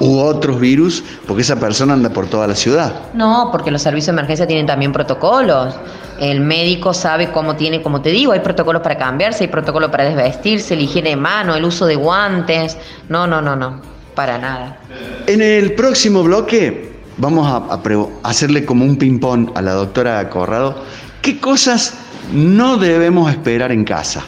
[0.00, 3.12] u otros virus porque esa persona anda por toda la ciudad?
[3.14, 5.74] No, porque los servicios de emergencia tienen también protocolos.
[6.18, 10.04] El médico sabe cómo tiene, como te digo, hay protocolos para cambiarse, hay protocolos para
[10.04, 12.76] desvestirse, la higiene de mano, el uso de guantes.
[13.08, 13.80] No, no, no, no,
[14.14, 14.78] para nada.
[15.26, 16.89] En el próximo bloque
[17.20, 17.80] vamos a,
[18.22, 20.82] hacerle como un ping-pong a la doctora Corrado.
[21.22, 21.94] ¿Qué cosas
[22.32, 24.24] no debemos esperar en casa?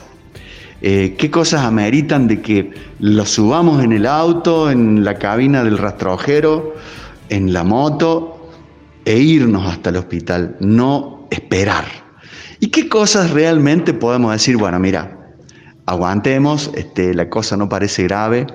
[0.82, 5.78] Eh, ¿Qué cosas ameritan de que lo subamos en el auto, en la cabina del
[5.78, 6.74] rastrojero,
[7.28, 8.50] en la moto
[9.04, 10.56] e irnos hasta el hospital?
[10.60, 11.84] No esperar.
[12.60, 14.56] ¿Y qué cosas realmente podemos decir?
[14.56, 15.18] Bueno, mira,
[15.86, 18.46] aguantemos, este, la cosa no parece grave,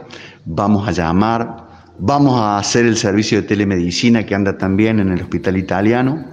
[0.45, 1.66] vamos a llamar,
[1.99, 6.25] Vamos a hacer el servicio de telemedicina que anda también en el hospital italiano.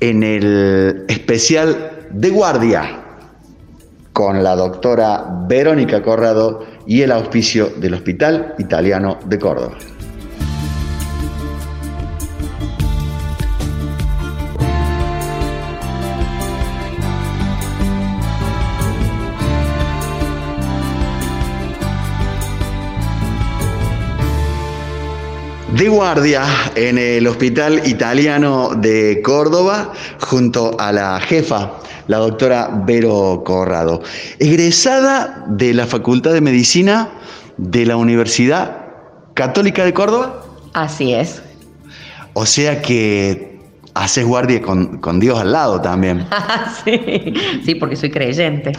[0.00, 3.02] En el especial de guardia
[4.12, 9.76] con la doctora Verónica Corrado y el auspicio del Hospital Italiano de Córdoba.
[25.76, 31.72] De guardia en el Hospital Italiano de Córdoba junto a la jefa,
[32.06, 34.02] la doctora Vero Corrado,
[34.38, 37.10] egresada de la Facultad de Medicina
[37.58, 38.86] de la Universidad
[39.34, 40.44] Católica de Córdoba.
[40.72, 41.42] Así es.
[42.32, 43.60] O sea que
[43.92, 46.26] haces guardia con, Dios al lado también.
[46.84, 47.34] sí,
[47.66, 48.72] sí, porque soy creyente.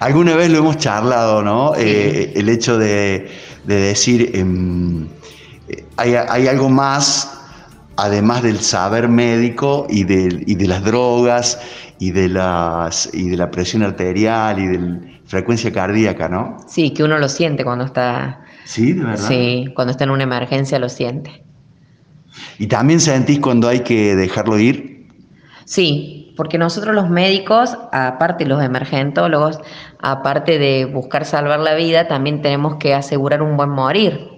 [0.00, 1.74] Alguna vez lo hemos charlado, ¿no?
[1.76, 3.30] Eh, el hecho de,
[3.64, 4.32] decir...
[4.34, 5.06] Em,
[5.96, 7.40] hay, algo más,
[7.96, 11.58] además del saber médico y de, y de las drogas
[11.98, 16.58] y de, las, y de la presión arterial y de la frecuencia cardíaca, ¿no?
[16.68, 18.42] Sí, que uno lo siente cuando está...
[18.64, 19.28] Sí, de verdad.
[19.28, 21.44] Sí, cuando está en una emergencia lo siente.
[22.58, 25.08] ¿Y también sentís cuando hay que dejarlo ir?
[25.64, 29.58] Sí, porque nosotros los médicos, aparte los emergentólogos,
[30.00, 34.35] aparte de buscar salvar la vida, también tenemos que asegurar un buen morir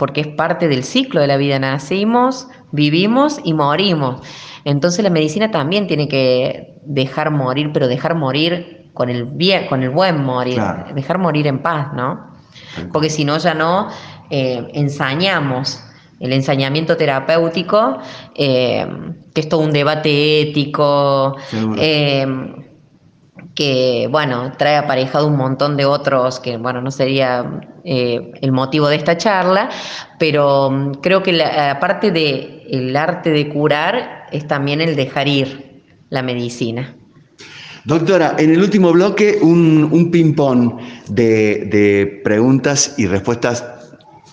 [0.00, 1.58] porque es parte del ciclo de la vida.
[1.58, 4.22] Nacimos, vivimos y morimos.
[4.64, 9.82] Entonces la medicina también tiene que dejar morir, pero dejar morir con el bien, con
[9.82, 10.58] el buen morir,
[10.94, 12.30] dejar morir en paz, ¿no?
[12.94, 13.88] Porque si no ya no
[14.30, 15.84] eh, ensañamos
[16.18, 17.98] el ensañamiento terapéutico,
[18.34, 18.86] eh,
[19.34, 21.36] que es todo un debate ético,
[21.76, 22.26] eh,
[23.54, 28.88] que bueno, trae aparejado un montón de otros que bueno, no sería eh, el motivo
[28.88, 29.68] de esta charla,
[30.18, 35.82] pero mm, creo que aparte de el arte de curar es también el dejar ir
[36.10, 36.96] la medicina.
[37.84, 40.78] Doctora, en el último bloque un, ping-pong
[41.08, 43.64] de, preguntas y respuestas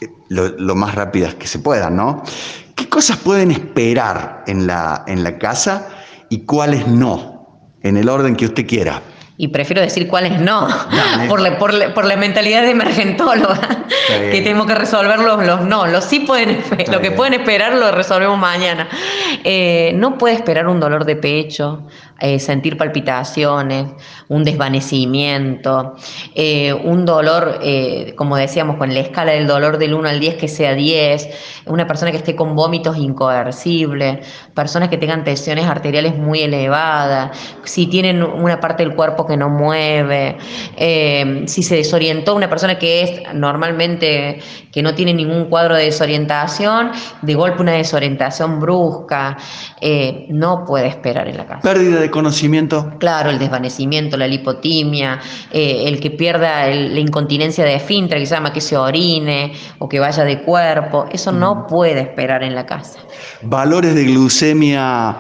[0.02, 2.24] eh, lo, lo, más rápidas que se puedan, ¿no?
[2.76, 5.88] ¿Qué cosas pueden esperar en la, en la casa
[6.30, 7.37] y cuáles no?
[7.88, 9.02] En el orden que usted quiera.
[9.38, 10.68] Y prefiero decir cuáles no,
[11.30, 13.86] por, la, por, por, la, mentalidad de emergentóloga,
[14.32, 16.60] que tengo que resolver los, los no, los sí pueden,
[16.92, 18.90] lo que pueden esperar lo resolvemos mañana.
[19.44, 21.84] Eh, no puede esperar un dolor de pecho,
[22.20, 23.90] eh, sentir palpitaciones,
[24.28, 25.94] un desvanecimiento,
[26.34, 30.36] eh, un dolor, eh, como decíamos, con la escala del dolor del 1 al 10
[30.36, 31.30] que sea 10,
[31.68, 37.86] una persona que esté con vómitos incoercibles, personas que tengan tensiones arteriales muy elevadas, si
[37.86, 40.38] tienen una parte del cuerpo que no mueve,
[41.46, 44.40] si se desorientó, una persona que es normalmente
[44.72, 46.92] que no tiene ningún cuadro de desorientación,
[47.22, 49.38] de golpe una desorientación brusca,
[50.30, 51.62] no puede esperar en la casa.
[51.62, 52.94] Pérdida de conocimiento?
[53.00, 55.20] Claro, el desvanecimiento, la lipotimia,
[55.52, 59.88] eh, el que pierda la incontinencia de esfínter, que se llama que se orine o
[59.88, 63.00] que vaya de cuerpo, eso no puede esperar en la casa.
[63.42, 65.18] Valores de glucemia,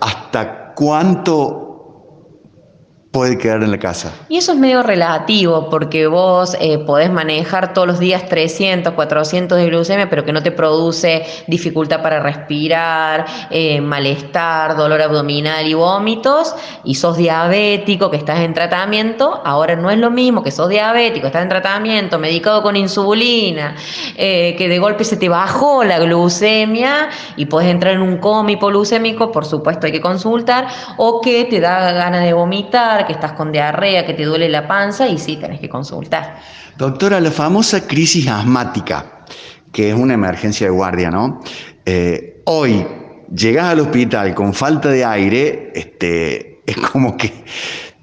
[0.00, 1.67] ¿hasta cuánto
[3.10, 4.12] puede quedar en la casa.
[4.28, 9.56] Y eso es medio relativo, porque vos eh, podés manejar todos los días 300, 400
[9.56, 15.74] de glucemia, pero que no te produce dificultad para respirar, eh, malestar, dolor abdominal y
[15.74, 16.54] vómitos,
[16.84, 21.28] y sos diabético, que estás en tratamiento, ahora no es lo mismo que sos diabético,
[21.28, 23.74] estás en tratamiento, medicado con insulina,
[24.16, 28.52] eh, que de golpe se te bajó la glucemia y puedes entrar en un coma
[28.52, 33.32] hipoglucémico, por supuesto hay que consultar, o que te da ganas de vomitar, que estás
[33.32, 36.38] con diarrea, que te duele la panza y sí, tenés que consultar.
[36.76, 39.24] Doctora, la famosa crisis asmática,
[39.72, 41.40] que es una emergencia de guardia, ¿no?
[41.84, 42.86] Eh, hoy
[43.34, 47.32] llegas al hospital con falta de aire, este, es como que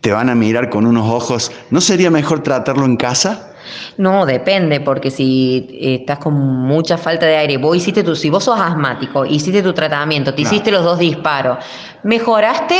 [0.01, 1.51] te van a mirar con unos ojos.
[1.71, 3.53] ¿No sería mejor tratarlo en casa?
[3.97, 8.29] No, depende, porque si eh, estás con mucha falta de aire, vos hiciste tu, si
[8.29, 11.57] vos sos asmático, hiciste tu tratamiento, te hiciste los dos disparos,
[12.03, 12.75] mejoraste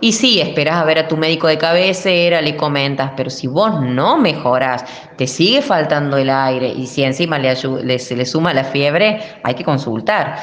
[0.00, 3.80] y sí, esperás a ver a tu médico de cabecera, le comentas, pero si vos
[3.80, 4.84] no mejorás,
[5.16, 9.54] te sigue faltando el aire y si encima le, se le suma la fiebre, hay
[9.54, 10.36] que consultar.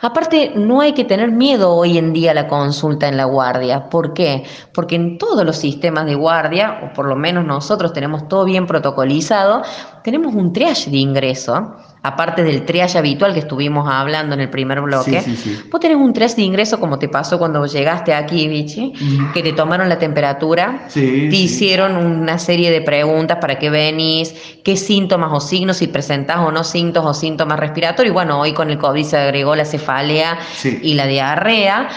[0.00, 3.88] Aparte, no hay que tener miedo hoy en día a la consulta en la guardia.
[3.88, 4.44] ¿Por qué?
[4.72, 8.66] Porque en todos los sistemas de guardia, o por lo menos nosotros tenemos todo bien
[8.66, 9.62] protocolizado,
[10.10, 14.80] tenemos un triage de ingreso aparte del triage habitual que estuvimos hablando en el primer
[14.80, 15.22] bloque,
[15.70, 18.92] vos tenés un triage de ingreso como te pasó cuando llegaste aquí, Vichy,
[19.34, 24.34] que te tomaron la temperatura, te hicieron una serie de preguntas para qué venís,
[24.64, 28.14] qué síntomas o signos, si presentás o no síntomas o síntomas respiratorios.
[28.14, 30.38] Bueno, hoy con el COVID se agregó la cefalea
[30.82, 31.88] y la diarrea.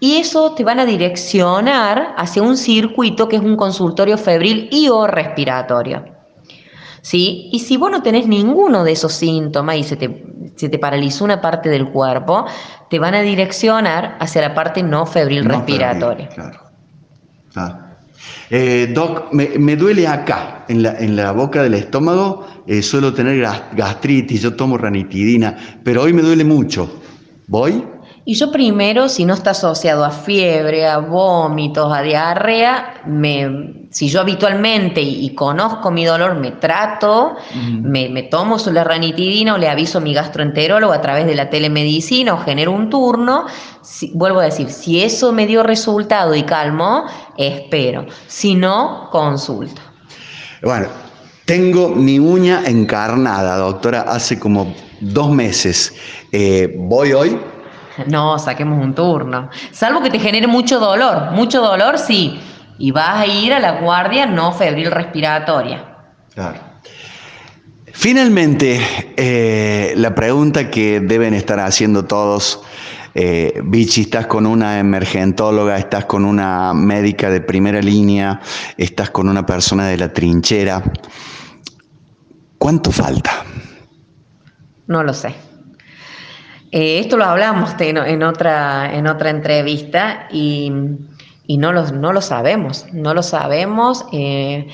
[0.00, 4.88] Y eso te van a direccionar hacia un circuito que es un consultorio febril y
[4.88, 6.21] o respiratorio.
[7.02, 7.50] ¿Sí?
[7.52, 10.24] Y si vos no tenés ninguno de esos síntomas y se te,
[10.56, 12.46] se te paralizó una parte del cuerpo,
[12.88, 16.28] te van a direccionar hacia la parte no febril respiratoria.
[16.28, 17.82] claro.
[18.50, 23.40] Eh, doc, me, duele acá, en la, en la, boca del estómago, eh, suelo tener
[23.72, 27.00] gastritis, yo tomo ranitidina, pero hoy me duele mucho.
[27.48, 27.84] ¿Voy?
[28.24, 34.08] Y yo primero, si no está asociado a fiebre, a vómitos, a diarrea, me, si
[34.08, 39.98] yo habitualmente y, conozco mi dolor, me trato, me, tomo la ranitidina o le aviso
[39.98, 43.46] a mi gastroenterólogo a través de la telemedicina o genero un turno,
[44.14, 47.06] vuelvo a decir, si eso me dio resultado y calmo,
[47.36, 48.06] espero.
[48.28, 49.82] Si no, consulto.
[50.62, 50.86] Bueno,
[51.44, 55.92] tengo mi uña encarnada, doctora, hace como dos meses.
[56.30, 57.36] Eh, voy hoy
[58.06, 59.50] no, saquemos un turno.
[59.70, 61.32] Salvo que te genere mucho dolor.
[61.32, 62.40] Mucho dolor, sí.
[62.78, 65.84] Y vas a ir a la guardia no febril respiratoria.
[66.34, 66.58] Claro.
[67.92, 68.80] Finalmente,
[69.16, 72.60] eh, la pregunta que deben estar haciendo todos,
[73.14, 78.40] eh, Vichy, estás con una emergentóloga, estás con una médica de primera línea,
[78.78, 80.82] estás con una persona de la trinchera.
[82.56, 83.44] ¿Cuánto falta?
[84.86, 85.51] No lo sé.
[86.72, 90.72] Eh, esto lo hablamos en, otra, en otra entrevista y,
[91.46, 94.06] no, lo, no lo sabemos, no lo sabemos.
[94.10, 94.68] Eh,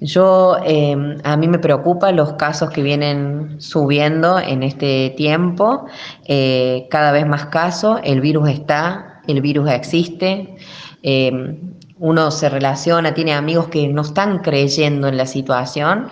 [0.00, 5.86] yo, em, a mí me preocupan los casos que vienen subiendo en este tiempo,
[6.26, 10.56] eh, cada vez más casos, el virus está, el virus existe,
[12.00, 16.08] uno se relaciona, tiene amigos que no están creyendo en la situación,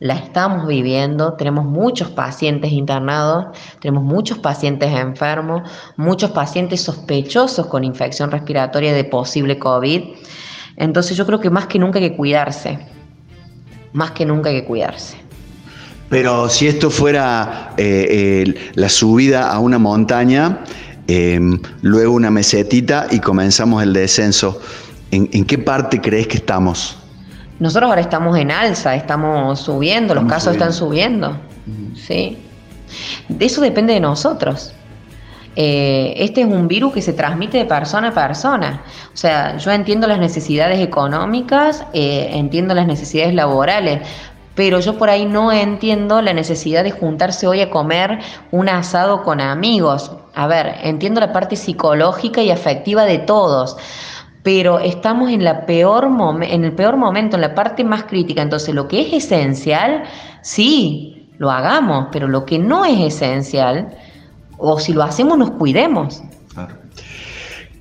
[0.00, 3.46] la estamos viviendo, tenemos muchos pacientes internados,
[3.80, 10.02] tenemos muchos pacientes enfermos, muchos pacientes sospechosos con infección respiratoria de posible COVID.
[10.76, 12.78] Entonces yo creo que más que nunca hay que cuidarse,
[13.92, 15.16] más que nunca hay que cuidarse.
[16.08, 20.60] Pero si esto fuera eh, la subida a una montaña,
[21.08, 24.60] em, luego una mesetita y comenzamos el descenso,
[25.10, 26.96] ¿en qué parte crees que estamos?
[27.58, 31.36] Nosotros ahora estamos en alza, estamos subiendo, los casos están subiendo.
[31.94, 32.38] ¿sí?
[33.38, 34.72] Eso depende de nosotros.
[35.56, 38.82] Eh, este es un virus que se transmite de persona a persona.
[39.12, 44.06] O sea, yo entiendo las necesidades económicas, eh, entiendo las necesidades laborales,
[44.54, 48.20] pero yo por ahí no entiendo la necesidad de juntarse hoy a comer
[48.52, 50.12] un asado con amigos.
[50.34, 53.76] A ver, entiendo la parte psicológica y afectiva de todos
[54.42, 56.08] pero estamos en, la peor
[56.42, 58.40] en el peor momento, en la parte más crítica.
[58.42, 60.04] Entonces, lo que es esencial,
[60.42, 63.96] sí, lo hagamos, pero lo que no es esencial,
[64.56, 66.22] o si lo hacemos, nos cuidemos.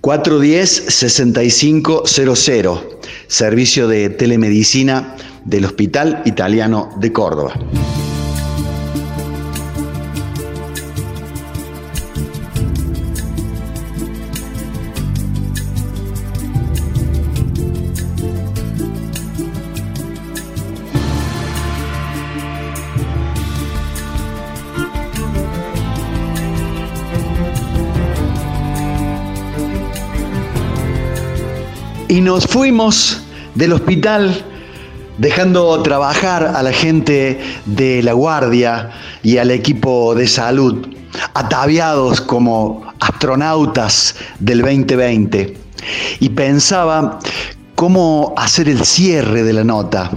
[0.01, 2.81] 410-6500,
[3.27, 7.53] servicio de telemedicina del Hospital Italiano de Córdoba.
[32.09, 33.21] Y nos fuimos
[33.53, 34.45] del hospital
[35.17, 38.91] dejando trabajar a la gente de la guardia
[39.23, 40.87] y al equipo de salud,
[41.33, 45.57] ataviados como astronautas del 2020.
[46.21, 47.19] Y pensaba
[47.75, 50.09] cómo hacer el cierre de la nota.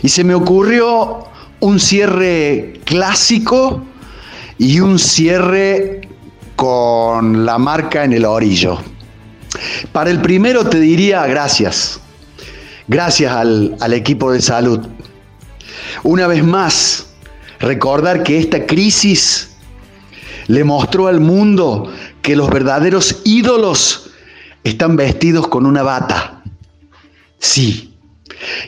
[0.00, 1.24] Y se me ocurrió
[1.58, 3.82] un cierre clásico
[4.58, 6.08] y un cierre
[6.54, 8.78] con la marca en el orillo.
[9.92, 12.00] Para el primero te diría gracias.
[12.86, 14.80] Gracias al, al, equipo de salud.
[16.02, 17.06] Una vez más,
[17.60, 19.50] recordar que esta crisis
[20.48, 21.90] le mostró al mundo
[22.20, 24.10] que los verdaderos ídolos
[24.64, 26.42] están vestidos con una bata.
[27.38, 27.94] Sí,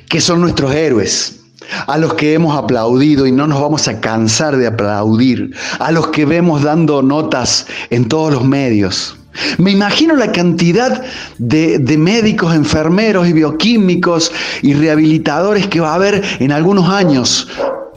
[0.08, 1.40] que son nuestros héroes,
[1.86, 6.08] a los que hemos aplaudido y no nos vamos a cansar de aplaudir, a los
[6.08, 9.16] que vemos dando notas en todos los medios.
[9.58, 11.02] Me imagino la cantidad
[11.38, 14.32] de, médicos, enfermeros y bioquímicos
[14.62, 17.48] y rehabilitadores que va a haber en algunos años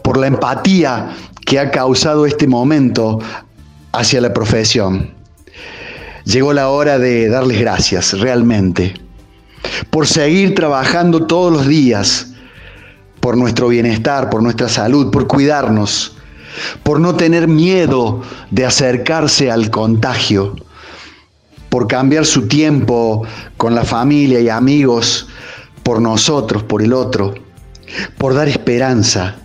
[0.03, 1.09] por la empatía
[1.45, 3.19] que ha causado este momento
[3.91, 5.13] hacia la profesión.
[6.25, 8.93] Llegó la hora de darles gracias, realmente,
[9.89, 12.33] por seguir trabajando todos los días
[13.19, 16.15] por nuestro bienestar, por nuestra salud, por cuidarnos,
[16.83, 18.21] por no tener miedo
[18.51, 20.55] de acercarse al contagio,
[21.69, 23.23] por cambiar su tiempo
[23.57, 25.27] con la familia y amigos,
[25.83, 27.35] por nosotros, por el otro,
[28.17, 29.35] por dar esperanza,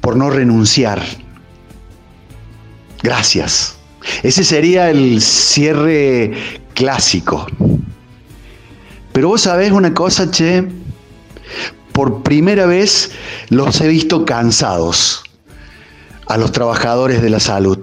[0.00, 1.02] por no renunciar.
[3.02, 3.76] Gracias.
[4.22, 7.46] Ese sería el cierre clásico.
[9.12, 10.66] Pero vos sabés una cosa, che,
[11.92, 13.12] por primera vez
[13.50, 15.22] los he visto cansados
[16.26, 17.78] a los trabajadores de la salud.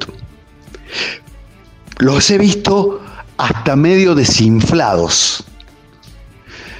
[2.00, 3.02] Los he visto
[3.40, 5.44] hasta medio desinflados.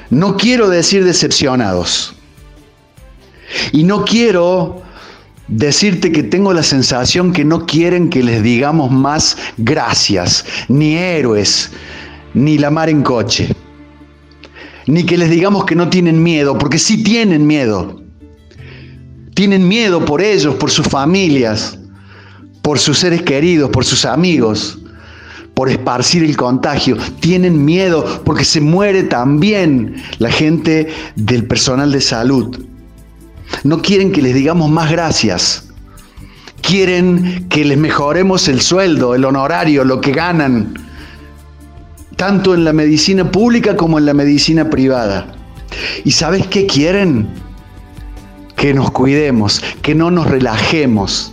[0.10, 2.14] No quiero decir decepcionados.
[3.72, 4.84] Y no quiero
[5.47, 11.72] decirte que tengo la sensación que no quieren que les digamos más gracias, ni héroes,
[12.36, 13.49] ni la mar en coche
[14.89, 18.01] ni que les digamos que no tienen miedo, porque sí tienen miedo.
[19.36, 21.78] Tienen miedo por ellos, por sus familias,
[22.64, 24.78] por sus seres queridos, por sus amigos,
[25.54, 26.97] por esparcir el contagio.
[27.20, 32.66] Tienen miedo porque se muere también la gente del personal de salud.
[33.64, 35.66] No quieren que les digamos más gracias.
[36.62, 40.74] Quieren que les mejoremos el sueldo, el honorario, lo que ganan
[42.20, 45.34] tanto en la medicina pública como en la medicina privada.
[46.04, 47.30] ¿Y sabes qué quieren?
[48.58, 51.32] Que nos cuidemos, que no nos relajemos,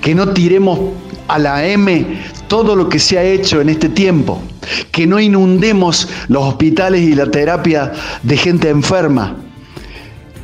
[0.00, 0.78] que no tiremos
[1.26, 2.06] a la M
[2.48, 4.42] todo lo que se ha hecho en este tiempo,
[4.90, 7.92] que no inundemos los hospitales y la terapia
[8.22, 9.36] de gente enferma,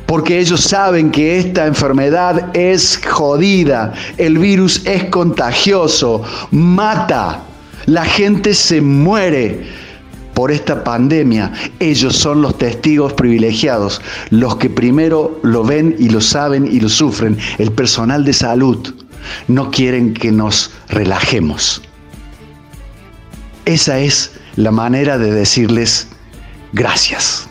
[0.05, 7.41] porque ellos saben que esta enfermedad es jodida, el virus es contagioso, mata.
[7.87, 9.65] La gente se muere
[10.33, 11.51] por esta pandemia.
[11.79, 16.89] Ellos son los testigos privilegiados, los que primero lo ven y lo saben y lo
[16.89, 17.37] sufren.
[17.57, 18.93] El personal de salud
[19.47, 21.81] no quieren que nos relajemos.
[23.65, 26.07] Esa es la manera de decirles
[26.71, 27.47] gracias.